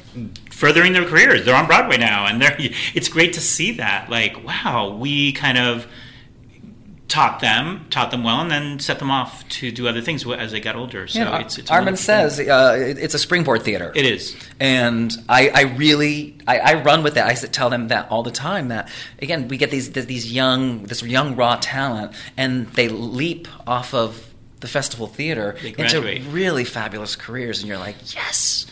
furthering 0.50 0.92
their 0.92 1.04
careers. 1.04 1.44
They're 1.44 1.54
on 1.54 1.66
Broadway 1.66 1.96
now, 1.96 2.26
and 2.26 2.42
they're. 2.42 2.58
It's 2.94 3.08
great 3.08 3.32
to 3.34 3.40
see 3.40 3.72
that. 3.72 4.10
Like, 4.10 4.44
wow, 4.44 4.96
we 4.98 5.32
kind 5.32 5.56
of 5.56 5.86
taught 7.06 7.40
them, 7.40 7.86
taught 7.88 8.10
them 8.10 8.22
well, 8.22 8.40
and 8.40 8.50
then 8.50 8.78
set 8.78 8.98
them 8.98 9.10
off 9.10 9.48
to 9.48 9.70
do 9.72 9.88
other 9.88 10.02
things 10.02 10.26
as 10.26 10.52
they 10.52 10.60
got 10.60 10.76
older. 10.76 11.06
So 11.06 11.20
Yeah, 11.20 11.38
it's, 11.38 11.56
it's 11.58 11.70
Armin 11.70 11.96
says 11.96 12.38
uh, 12.38 12.76
it's 12.78 13.14
a 13.14 13.18
springboard 13.18 13.62
theater. 13.62 13.92
it 13.94 14.04
is. 14.04 14.36
and 14.60 15.12
I, 15.28 15.48
I 15.48 15.62
really 15.62 16.36
I, 16.46 16.58
I 16.58 16.74
run 16.82 17.02
with 17.02 17.14
that. 17.14 17.26
I 17.26 17.34
tell 17.34 17.70
them 17.70 17.88
that 17.88 18.10
all 18.10 18.22
the 18.22 18.30
time. 18.30 18.68
That 18.68 18.90
again, 19.22 19.48
we 19.48 19.56
get 19.56 19.70
these 19.70 19.90
these 19.92 20.30
young 20.30 20.82
this 20.84 21.02
young 21.02 21.34
raw 21.34 21.56
talent, 21.60 22.12
and 22.36 22.66
they 22.74 22.88
leap 22.88 23.48
off 23.66 23.94
of 23.94 24.27
the 24.60 24.68
festival 24.68 25.06
theater 25.06 25.56
into 25.62 26.00
really 26.30 26.64
fabulous 26.64 27.16
careers, 27.16 27.60
and 27.60 27.68
you're 27.68 27.78
like, 27.78 28.14
yes, 28.14 28.66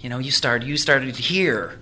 you 0.00 0.08
know, 0.08 0.18
you 0.18 0.30
started 0.30 0.66
you 0.68 0.76
started 0.76 1.16
here, 1.16 1.78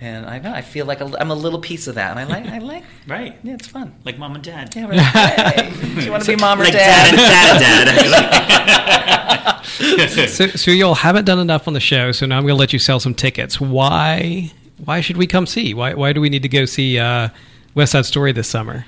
and 0.00 0.26
I 0.26 0.58
I 0.58 0.60
feel 0.62 0.86
like 0.86 1.00
I'm 1.00 1.30
a 1.30 1.34
little 1.34 1.60
piece 1.60 1.86
of 1.86 1.94
that, 1.96 2.10
and 2.10 2.20
I 2.20 2.24
like 2.24 2.46
I 2.46 2.58
like 2.58 2.84
Right. 3.06 3.38
yeah, 3.42 3.54
it's 3.54 3.66
fun. 3.66 3.94
Like 4.04 4.18
mom 4.18 4.34
and 4.34 4.44
dad. 4.44 4.74
Yeah, 4.74 4.86
we're 4.86 4.94
like, 4.94 5.06
hey, 5.06 5.94
do 5.94 6.00
you 6.04 6.10
want 6.12 6.24
to 6.24 6.30
be 6.32 6.36
mom 6.36 6.60
or 6.60 6.64
like 6.64 6.72
dad? 6.72 7.14
dad 7.16 7.50
and 7.50 7.60
dad 7.60 7.88
and 7.88 8.10
dad. 8.12 9.60
So, 9.74 10.46
so 10.46 10.70
you 10.70 10.86
all 10.86 10.94
haven't 10.94 11.24
done 11.24 11.38
enough 11.40 11.66
on 11.66 11.74
the 11.74 11.80
show, 11.80 12.12
so 12.12 12.26
now 12.26 12.36
I'm 12.36 12.44
going 12.44 12.54
to 12.54 12.58
let 12.58 12.72
you 12.72 12.78
sell 12.78 13.00
some 13.00 13.14
tickets. 13.14 13.60
Why? 13.60 14.52
Why 14.84 15.00
should 15.00 15.16
we 15.16 15.26
come 15.26 15.46
see? 15.46 15.74
Why? 15.74 15.94
Why 15.94 16.12
do 16.12 16.20
we 16.20 16.28
need 16.28 16.42
to 16.42 16.48
go 16.48 16.64
see 16.64 16.98
uh, 16.98 17.30
West 17.74 17.92
Side 17.92 18.06
Story 18.06 18.30
this 18.32 18.48
summer? 18.48 18.86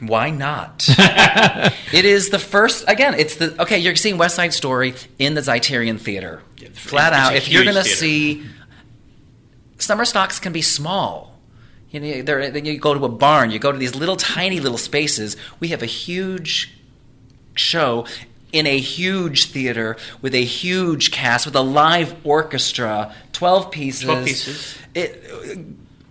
Why 0.00 0.30
not? 0.30 0.86
it 0.88 2.04
is 2.04 2.30
the 2.30 2.38
first. 2.38 2.84
Again, 2.86 3.14
it's 3.14 3.36
the 3.36 3.60
okay. 3.62 3.78
You're 3.78 3.96
seeing 3.96 4.16
West 4.16 4.36
Side 4.36 4.52
Story 4.52 4.94
in 5.18 5.34
the 5.34 5.40
Zeiterion 5.40 6.00
Theater, 6.00 6.42
flat 6.72 7.12
out. 7.12 7.34
If 7.34 7.48
you're 7.48 7.64
going 7.64 7.76
to 7.76 7.84
see, 7.84 8.44
summer 9.78 10.04
stocks 10.04 10.38
can 10.38 10.52
be 10.52 10.62
small. 10.62 11.34
You 11.90 12.00
know, 12.00 12.22
then 12.22 12.64
you 12.64 12.78
go 12.78 12.94
to 12.94 13.04
a 13.04 13.08
barn. 13.08 13.50
You 13.50 13.58
go 13.58 13.72
to 13.72 13.78
these 13.78 13.94
little 13.94 14.16
tiny 14.16 14.60
little 14.60 14.78
spaces. 14.78 15.36
We 15.58 15.68
have 15.68 15.82
a 15.82 15.86
huge 15.86 16.74
show 17.54 18.06
in 18.52 18.66
a 18.66 18.78
huge 18.78 19.46
theater 19.46 19.96
with 20.22 20.34
a 20.34 20.44
huge 20.44 21.10
cast 21.10 21.44
with 21.44 21.56
a 21.56 21.60
live 21.62 22.14
orchestra, 22.24 23.14
twelve 23.32 23.70
pieces. 23.70 24.04
12 24.04 24.24
pieces. 24.24 24.78
It, 24.94 25.68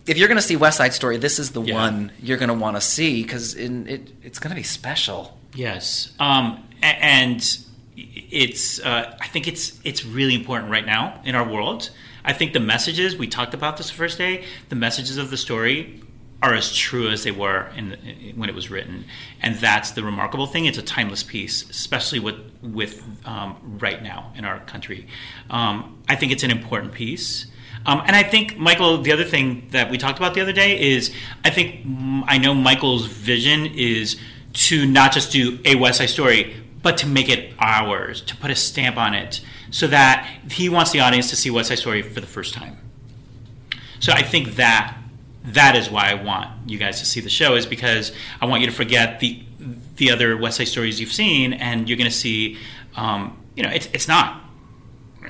if 0.07 0.17
you're 0.17 0.27
going 0.27 0.37
to 0.37 0.41
see 0.41 0.55
West 0.55 0.77
Side 0.77 0.93
Story, 0.93 1.17
this 1.17 1.39
is 1.39 1.51
the 1.51 1.61
Yeah. 1.61 1.73
one 1.75 2.11
you're 2.21 2.37
going 2.37 2.49
to 2.49 2.53
want 2.55 2.75
to 2.77 2.81
see 2.81 3.21
because 3.23 3.55
it, 3.55 4.09
it's 4.23 4.39
going 4.39 4.49
to 4.51 4.55
be 4.55 4.63
special. 4.63 5.37
Yes, 5.53 6.11
um, 6.19 6.63
and 6.81 7.41
it's. 7.95 8.79
Uh, 8.79 9.15
I 9.19 9.27
think 9.27 9.47
it's 9.47 9.79
it's 9.83 10.05
really 10.05 10.35
important 10.35 10.71
right 10.71 10.85
now 10.85 11.21
in 11.23 11.35
our 11.35 11.47
world. 11.47 11.89
I 12.23 12.33
think 12.33 12.53
the 12.53 12.59
messages 12.59 13.15
we 13.15 13.27
talked 13.27 13.53
about 13.53 13.77
this 13.77 13.89
first 13.89 14.17
day, 14.17 14.43
the 14.69 14.75
messages 14.75 15.17
of 15.17 15.29
the 15.29 15.37
story 15.37 16.01
are 16.43 16.53
as 16.53 16.75
true 16.75 17.09
as 17.09 17.23
they 17.23 17.31
were 17.31 17.67
in, 17.75 17.89
the, 17.89 18.33
when 18.35 18.47
it 18.49 18.53
was 18.53 18.69
written, 18.69 19.05
and 19.41 19.55
that's 19.55 19.91
the 19.91 20.03
remarkable 20.03 20.45
thing. 20.45 20.65
It's 20.65 20.77
a 20.77 20.83
timeless 20.83 21.23
piece, 21.23 21.67
especially 21.69 22.19
with 22.19 22.35
with 22.61 23.03
um, 23.25 23.77
right 23.81 24.03
now 24.03 24.31
in 24.35 24.45
our 24.45 24.59
country. 24.61 25.07
Um, 25.49 25.97
I 26.07 26.15
think 26.15 26.31
it's 26.31 26.43
an 26.43 26.51
important 26.51 26.93
piece. 26.93 27.47
Um, 27.87 28.03
and 28.05 28.15
I 28.15 28.23
think 28.23 28.57
Michael, 28.57 29.01
the 29.01 29.13
other 29.13 29.23
thing 29.23 29.69
that 29.71 29.89
we 29.89 29.97
talked 29.97 30.19
about 30.19 30.33
the 30.33 30.41
other 30.41 30.51
day 30.51 30.77
is, 30.79 31.13
I 31.45 31.49
think 31.49 31.85
I 32.27 32.37
know 32.37 32.53
Michael's 32.53 33.05
vision 33.05 33.65
is 33.65 34.19
to 34.53 34.85
not 34.85 35.13
just 35.13 35.31
do 35.31 35.59
a 35.63 35.75
West 35.75 35.99
Side 35.99 36.09
Story, 36.09 36.55
but 36.83 36.97
to 36.97 37.07
make 37.07 37.29
it 37.29 37.53
ours, 37.57 38.21
to 38.21 38.35
put 38.35 38.51
a 38.51 38.55
stamp 38.55 38.97
on 38.97 39.13
it, 39.13 39.39
so 39.71 39.87
that 39.87 40.29
he 40.51 40.67
wants 40.67 40.91
the 40.91 40.99
audience 40.99 41.29
to 41.29 41.37
see 41.37 41.49
West 41.49 41.69
Side 41.69 41.79
Story 41.79 42.01
for 42.01 42.19
the 42.19 42.27
first 42.27 42.53
time. 42.53 42.77
So 43.99 44.11
I 44.11 44.21
think 44.21 44.55
that 44.55 44.97
that 45.45 45.77
is 45.77 45.89
why 45.89 46.11
I 46.11 46.15
want 46.15 46.49
you 46.69 46.77
guys 46.77 46.99
to 46.99 47.05
see 47.05 47.21
the 47.21 47.29
show 47.29 47.55
is 47.55 47.65
because 47.65 48.11
I 48.41 48.47
want 48.47 48.61
you 48.61 48.67
to 48.67 48.73
forget 48.73 49.21
the 49.21 49.43
the 49.95 50.11
other 50.11 50.37
West 50.37 50.57
Side 50.57 50.67
Stories 50.67 50.99
you've 50.99 51.13
seen, 51.13 51.53
and 51.53 51.87
you're 51.87 51.97
going 51.97 52.09
to 52.09 52.15
see, 52.15 52.57
um, 52.97 53.37
you 53.55 53.63
know, 53.63 53.69
it's 53.69 53.87
it's 53.93 54.07
not 54.09 54.43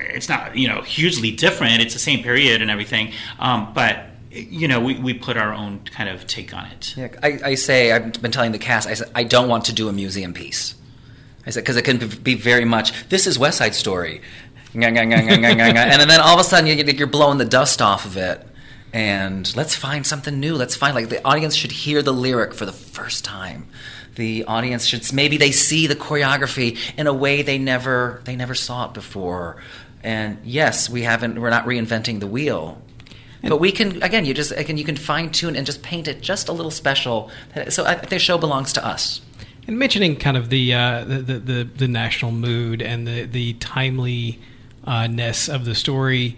it's 0.00 0.28
not 0.28 0.56
you 0.56 0.68
know 0.68 0.82
hugely 0.82 1.30
different. 1.30 1.80
It's 1.82 1.94
the 1.94 2.00
same 2.00 2.22
period 2.22 2.62
and 2.62 2.70
everything, 2.70 3.12
um, 3.38 3.72
but 3.74 4.06
you 4.30 4.68
know 4.68 4.80
we, 4.80 4.98
we 4.98 5.14
put 5.14 5.36
our 5.36 5.52
own 5.52 5.80
kind 5.90 6.08
of 6.08 6.26
take 6.26 6.54
on 6.54 6.66
it. 6.66 6.94
Yeah, 6.96 7.08
I, 7.22 7.40
I 7.44 7.54
say 7.54 7.92
I've 7.92 8.20
been 8.20 8.30
telling 8.32 8.52
the 8.52 8.58
cast. 8.58 8.88
I 8.88 8.94
said 8.94 9.10
I 9.14 9.24
don't 9.24 9.48
want 9.48 9.64
to 9.66 9.72
do 9.72 9.88
a 9.88 9.92
museum 9.92 10.32
piece. 10.34 10.74
I 11.46 11.50
said 11.50 11.62
because 11.64 11.76
it 11.76 11.82
can 11.82 11.98
be 12.22 12.34
very 12.34 12.64
much. 12.64 13.08
This 13.08 13.26
is 13.26 13.38
West 13.38 13.58
Side 13.58 13.74
Story, 13.74 14.20
and 16.02 16.10
then 16.10 16.20
all 16.20 16.34
of 16.34 16.40
a 16.40 16.44
sudden 16.44 16.66
you- 16.66 16.84
you're 16.84 17.06
blowing 17.06 17.38
the 17.38 17.44
dust 17.44 17.80
off 17.82 18.04
of 18.04 18.16
it. 18.16 18.44
And 18.92 19.54
let's 19.54 19.74
find 19.74 20.06
something 20.06 20.40
new. 20.40 20.54
Let's 20.56 20.74
find 20.74 20.94
like 20.94 21.10
the 21.10 21.22
audience 21.26 21.54
should 21.54 21.72
hear 21.72 22.02
the 22.02 22.12
lyric 22.12 22.54
for 22.54 22.64
the 22.64 22.72
first 22.72 23.22
time. 23.24 23.66
The 24.14 24.44
audience 24.44 24.86
should 24.86 25.12
maybe 25.12 25.36
they 25.36 25.52
see 25.52 25.86
the 25.86 25.94
choreography 25.94 26.76
in 26.96 27.06
a 27.06 27.12
way 27.12 27.42
they 27.42 27.58
never 27.58 28.20
they 28.24 28.34
never 28.34 28.54
saw 28.54 28.86
it 28.86 28.94
before. 28.94 29.56
And 30.02 30.38
yes, 30.44 30.88
we 30.88 31.02
haven't. 31.02 31.40
We're 31.40 31.50
not 31.50 31.66
reinventing 31.66 32.20
the 32.20 32.26
wheel. 32.26 32.80
But 33.42 33.58
we 33.58 33.72
can 33.72 34.02
again. 34.02 34.24
You 34.24 34.34
just 34.34 34.52
again. 34.52 34.78
You 34.78 34.84
can 34.84 34.96
fine 34.96 35.30
tune 35.30 35.56
and 35.56 35.64
just 35.64 35.82
paint 35.82 36.08
it 36.08 36.20
just 36.20 36.48
a 36.48 36.52
little 36.52 36.70
special. 36.70 37.30
So 37.68 37.84
I 37.84 37.94
think 37.94 38.08
the 38.08 38.18
show 38.18 38.38
belongs 38.38 38.72
to 38.74 38.84
us. 38.84 39.20
And 39.66 39.78
mentioning 39.78 40.16
kind 40.16 40.36
of 40.36 40.48
the 40.48 40.74
uh, 40.74 41.04
the, 41.04 41.18
the, 41.18 41.38
the 41.38 41.64
the 41.64 41.88
national 41.88 42.32
mood 42.32 42.82
and 42.82 43.06
the 43.06 43.24
the 43.24 43.52
timeliness 43.54 45.48
of 45.48 45.64
the 45.64 45.74
story, 45.74 46.36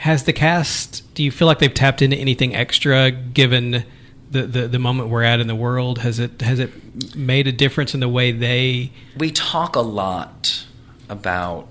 has 0.00 0.24
the 0.24 0.32
cast? 0.32 1.02
Do 1.14 1.22
you 1.22 1.30
feel 1.30 1.46
like 1.46 1.58
they've 1.58 1.72
tapped 1.72 2.00
into 2.00 2.16
anything 2.16 2.54
extra 2.54 3.10
given 3.10 3.84
the, 4.30 4.42
the, 4.42 4.66
the 4.66 4.78
moment 4.78 5.10
we're 5.10 5.22
at 5.22 5.40
in 5.40 5.46
the 5.46 5.54
world? 5.54 5.98
Has 5.98 6.18
it 6.18 6.40
has 6.40 6.58
it 6.58 7.14
made 7.14 7.46
a 7.46 7.52
difference 7.52 7.92
in 7.92 8.00
the 8.00 8.08
way 8.08 8.32
they? 8.32 8.92
We 9.18 9.30
talk 9.30 9.76
a 9.76 9.80
lot 9.80 10.64
about 11.10 11.68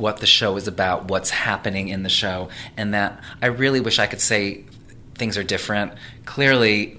what 0.00 0.18
the 0.18 0.26
show 0.26 0.56
is 0.56 0.66
about, 0.66 1.06
what's 1.06 1.30
happening 1.30 1.88
in 1.88 2.02
the 2.02 2.08
show, 2.08 2.48
and 2.76 2.94
that 2.94 3.20
I 3.40 3.46
really 3.46 3.80
wish 3.80 3.98
I 3.98 4.06
could 4.06 4.20
say 4.20 4.64
things 5.14 5.36
are 5.36 5.44
different. 5.44 5.92
Clearly, 6.24 6.98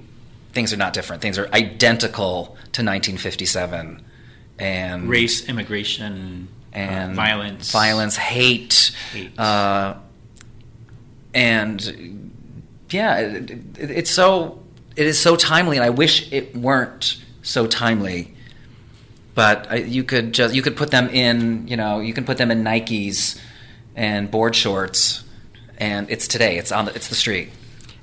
things 0.54 0.72
are 0.72 0.78
not 0.78 0.94
different. 0.94 1.22
Things 1.22 1.38
are 1.38 1.48
identical 1.54 2.44
to 2.74 2.84
1957, 2.84 4.02
and 4.60 5.10
Race, 5.10 5.48
immigration, 5.50 6.48
and 6.72 7.14
uh, 7.14 7.16
violence, 7.16 7.72
violence, 7.72 8.16
hate, 8.16 8.92
Hate. 9.12 9.38
Uh, 9.40 9.96
and 11.34 12.32
yeah, 12.90 13.18
it, 13.18 13.52
it, 13.52 13.92
it's 13.92 14.12
so 14.12 14.62
it 14.96 15.08
is 15.08 15.20
so 15.20 15.36
timely, 15.36 15.78
and 15.78 15.84
I 15.84 15.90
wish 15.90 16.32
it 16.32 16.56
weren't 16.56 17.18
so 17.42 17.68
timely. 17.68 18.36
But 19.42 19.88
you 19.88 20.04
could 20.04 20.34
just 20.34 20.54
you 20.54 20.62
could 20.62 20.76
put 20.78 20.92
them 20.92 21.10
in 21.10 21.68
you 21.68 21.76
know 21.78 22.00
you 22.00 22.14
can 22.14 22.26
put 22.26 22.38
them 22.38 22.52
in 22.52 22.64
Nikes 22.64 23.40
and 23.96 24.30
board 24.30 24.56
shorts, 24.56 25.24
and 25.78 26.10
it's 26.10 26.28
today. 26.28 26.58
It's 26.58 26.72
on 26.72 26.86
the, 26.86 26.96
it's 26.96 27.08
the 27.08 27.16
street. 27.16 27.50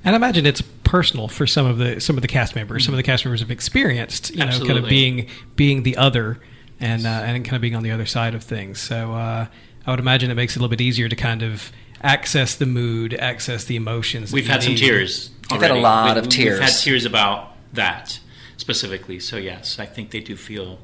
And 0.03 0.15
I 0.15 0.17
imagine 0.17 0.45
it's 0.45 0.61
personal 0.83 1.27
for 1.27 1.45
some 1.47 1.65
of 1.65 1.77
the 1.77 1.99
some 2.01 2.17
of 2.17 2.21
the 2.21 2.27
cast 2.27 2.55
members. 2.55 2.83
Some 2.85 2.93
of 2.93 2.97
the 2.97 3.03
cast 3.03 3.25
members 3.25 3.39
have 3.41 3.51
experienced, 3.51 4.31
you 4.31 4.45
know, 4.45 4.59
kind 4.59 4.77
of 4.79 4.87
being 4.89 5.27
being 5.55 5.83
the 5.83 5.97
other 5.97 6.39
and 6.79 7.05
uh, 7.05 7.09
and 7.09 7.43
kind 7.45 7.55
of 7.55 7.61
being 7.61 7.75
on 7.75 7.83
the 7.83 7.91
other 7.91 8.05
side 8.05 8.35
of 8.35 8.43
things. 8.43 8.79
So 8.79 9.13
uh, 9.13 9.47
I 9.85 9.89
would 9.91 9.99
imagine 9.99 10.31
it 10.31 10.35
makes 10.35 10.55
it 10.55 10.59
a 10.59 10.61
little 10.61 10.69
bit 10.69 10.81
easier 10.81 11.07
to 11.09 11.15
kind 11.15 11.41
of 11.41 11.71
access 12.01 12.55
the 12.55 12.65
mood, 12.65 13.13
access 13.13 13.65
the 13.65 13.75
emotions. 13.75 14.31
We've 14.31 14.45
you 14.45 14.51
had 14.51 14.63
some 14.63 14.73
need. 14.73 14.79
tears. 14.79 15.31
We've 15.51 15.61
had 15.61 15.71
a 15.71 15.75
lot 15.75 16.15
We- 16.15 16.19
of 16.21 16.29
tears. 16.29 16.59
We've 16.59 16.69
had 16.69 16.77
tears 16.77 17.05
about 17.05 17.53
that 17.73 18.19
specifically. 18.57 19.19
So 19.19 19.37
yes, 19.37 19.79
I 19.79 19.85
think 19.85 20.11
they 20.11 20.19
do 20.19 20.35
feel 20.35 20.79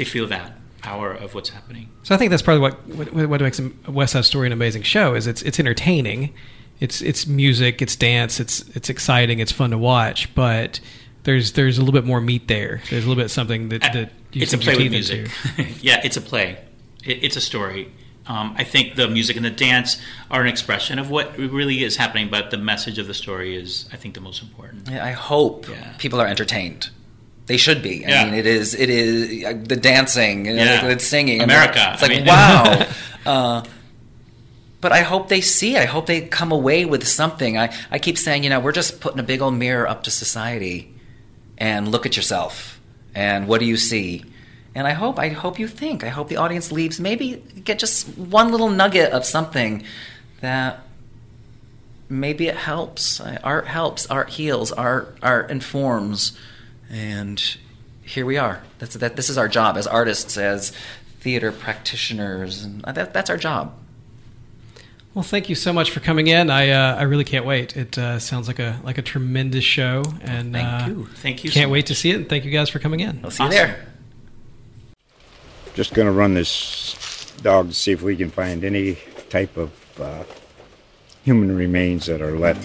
they 0.00 0.04
feel 0.06 0.26
that 0.28 0.56
power 0.80 1.12
of 1.12 1.34
what's 1.34 1.50
happening. 1.50 1.86
So 2.04 2.14
I 2.14 2.18
think 2.18 2.30
that's 2.30 2.40
probably 2.42 2.62
what 2.62 3.12
what, 3.12 3.26
what 3.28 3.40
makes 3.42 3.60
a 3.60 3.90
West 3.90 4.14
Side 4.14 4.24
Story 4.24 4.46
an 4.46 4.52
amazing 4.52 4.82
show 4.82 5.14
is 5.14 5.26
it's 5.26 5.42
it's 5.42 5.60
entertaining, 5.60 6.32
it's 6.80 7.02
it's 7.02 7.26
music, 7.26 7.82
it's 7.82 7.96
dance, 7.96 8.40
it's 8.40 8.62
it's 8.74 8.88
exciting, 8.88 9.40
it's 9.40 9.52
fun 9.52 9.70
to 9.70 9.78
watch, 9.78 10.34
but 10.34 10.80
there's 11.24 11.52
there's 11.52 11.76
a 11.76 11.82
little 11.82 11.92
bit 11.92 12.06
more 12.06 12.20
meat 12.22 12.48
there. 12.48 12.80
There's 12.88 13.04
a 13.04 13.08
little 13.08 13.22
bit 13.22 13.28
something 13.30 13.68
that 13.68 13.82
that 13.82 14.10
you 14.32 14.40
it's 14.42 14.54
a 14.54 14.58
play 14.58 14.76
with 14.78 14.90
music. 14.90 15.28
yeah, 15.82 16.00
it's 16.02 16.16
a 16.16 16.22
play. 16.22 16.64
It, 17.04 17.24
it's 17.24 17.36
a 17.36 17.42
story. 17.42 17.92
Um, 18.26 18.54
I 18.56 18.64
think 18.64 18.94
the 18.96 19.06
music 19.08 19.36
and 19.36 19.44
the 19.44 19.50
dance 19.50 20.00
are 20.30 20.40
an 20.40 20.46
expression 20.48 20.98
of 20.98 21.10
what 21.10 21.36
really 21.36 21.82
is 21.84 21.96
happening, 21.96 22.30
but 22.30 22.50
the 22.50 22.58
message 22.58 22.98
of 22.98 23.06
the 23.06 23.14
story 23.14 23.54
is, 23.56 23.88
I 23.92 23.96
think, 23.96 24.14
the 24.14 24.20
most 24.20 24.40
important. 24.40 24.88
Yeah, 24.88 25.04
I 25.04 25.10
hope 25.10 25.68
Yeah. 25.68 25.94
people 25.98 26.20
are 26.20 26.26
entertained. 26.28 26.88
They 27.46 27.56
should 27.56 27.82
be. 27.82 28.04
I 28.06 28.08
Yeah. 28.10 28.24
mean, 28.26 28.34
it 28.34 28.46
is. 28.46 28.74
It 28.74 28.90
is 28.90 29.44
uh, 29.44 29.54
the 29.62 29.76
dancing, 29.76 30.46
you 30.46 30.54
know, 30.54 30.62
Yeah. 30.64 30.86
the, 30.88 30.94
the 30.94 31.00
singing, 31.00 31.42
America, 31.42 31.90
It's 31.94 32.02
like 32.02 32.12
I 32.12 32.14
mean- 32.14 32.26
wow. 32.26 32.86
uh, 33.26 33.64
but 34.80 34.92
I 34.92 35.00
hope 35.02 35.28
they 35.28 35.40
see. 35.40 35.76
I 35.76 35.84
hope 35.84 36.06
they 36.06 36.22
come 36.22 36.52
away 36.52 36.84
with 36.86 37.06
something. 37.06 37.58
I, 37.58 37.74
I 37.90 37.98
keep 37.98 38.16
saying, 38.16 38.44
you 38.44 38.50
know, 38.50 38.60
we're 38.60 38.72
just 38.72 39.00
putting 39.00 39.18
a 39.18 39.22
big 39.22 39.42
old 39.42 39.54
mirror 39.54 39.86
up 39.88 40.04
to 40.04 40.10
society, 40.10 40.94
and 41.58 41.88
look 41.90 42.06
at 42.06 42.16
yourself, 42.16 42.80
and 43.14 43.46
what 43.46 43.60
do 43.60 43.66
you 43.66 43.76
see? 43.76 44.24
And 44.74 44.86
I 44.86 44.92
hope 44.92 45.18
I 45.18 45.28
hope 45.28 45.58
you 45.58 45.66
think. 45.68 46.02
I 46.04 46.08
hope 46.08 46.28
the 46.28 46.36
audience 46.38 46.70
leaves 46.72 46.98
maybe 47.00 47.42
get 47.64 47.78
just 47.78 48.08
one 48.16 48.50
little 48.52 48.70
nugget 48.70 49.10
of 49.12 49.26
something 49.26 49.82
that 50.40 50.80
maybe 52.08 52.46
it 52.48 52.56
helps. 52.56 53.20
Uh, 53.20 53.38
Art 53.44 53.66
helps. 53.66 54.06
Art 54.06 54.30
heals. 54.30 54.72
Art 54.72 55.18
art 55.22 55.50
informs, 55.50 56.32
and 56.90 57.56
here 58.02 58.26
we 58.26 58.36
are. 58.36 58.62
That's 58.78 58.94
that. 58.94 59.16
This 59.16 59.30
is 59.30 59.38
our 59.38 59.48
job 59.48 59.76
as 59.76 59.86
artists, 59.86 60.36
as 60.36 60.72
theater 61.20 61.52
practitioners, 61.52 62.64
and 62.64 62.82
that, 62.82 63.14
that's 63.14 63.30
our 63.30 63.36
job. 63.36 63.74
Well, 65.14 65.24
thank 65.24 65.48
you 65.48 65.56
so 65.56 65.72
much 65.72 65.90
for 65.90 66.00
coming 66.00 66.28
in. 66.28 66.50
I 66.50 66.70
uh, 66.70 66.96
I 66.96 67.02
really 67.02 67.24
can't 67.24 67.44
wait. 67.44 67.76
It 67.76 67.98
uh, 67.98 68.18
sounds 68.18 68.46
like 68.46 68.58
a 68.58 68.80
like 68.84 68.98
a 68.98 69.02
tremendous 69.02 69.64
show, 69.64 70.04
and 70.22 70.52
Thank 70.52 70.68
uh, 70.68 70.86
you. 70.86 71.06
Thank 71.16 71.44
you. 71.44 71.50
Can't 71.50 71.66
so 71.68 71.72
wait 71.72 71.80
much. 71.80 71.86
to 71.86 71.94
see 71.94 72.10
it. 72.10 72.16
And 72.16 72.28
thank 72.28 72.44
you 72.44 72.50
guys 72.50 72.68
for 72.68 72.78
coming 72.78 73.00
in. 73.00 73.20
I'll 73.24 73.30
see 73.30 73.42
you 73.42 73.50
there. 73.50 73.86
Just 75.74 75.94
gonna 75.94 76.12
run 76.12 76.34
this 76.34 77.32
dog 77.42 77.68
to 77.68 77.74
see 77.74 77.92
if 77.92 78.02
we 78.02 78.16
can 78.16 78.30
find 78.30 78.64
any 78.64 78.98
type 79.30 79.56
of 79.56 79.72
uh, 80.00 80.24
human 81.24 81.56
remains 81.56 82.06
that 82.06 82.22
are 82.22 82.38
left. 82.38 82.64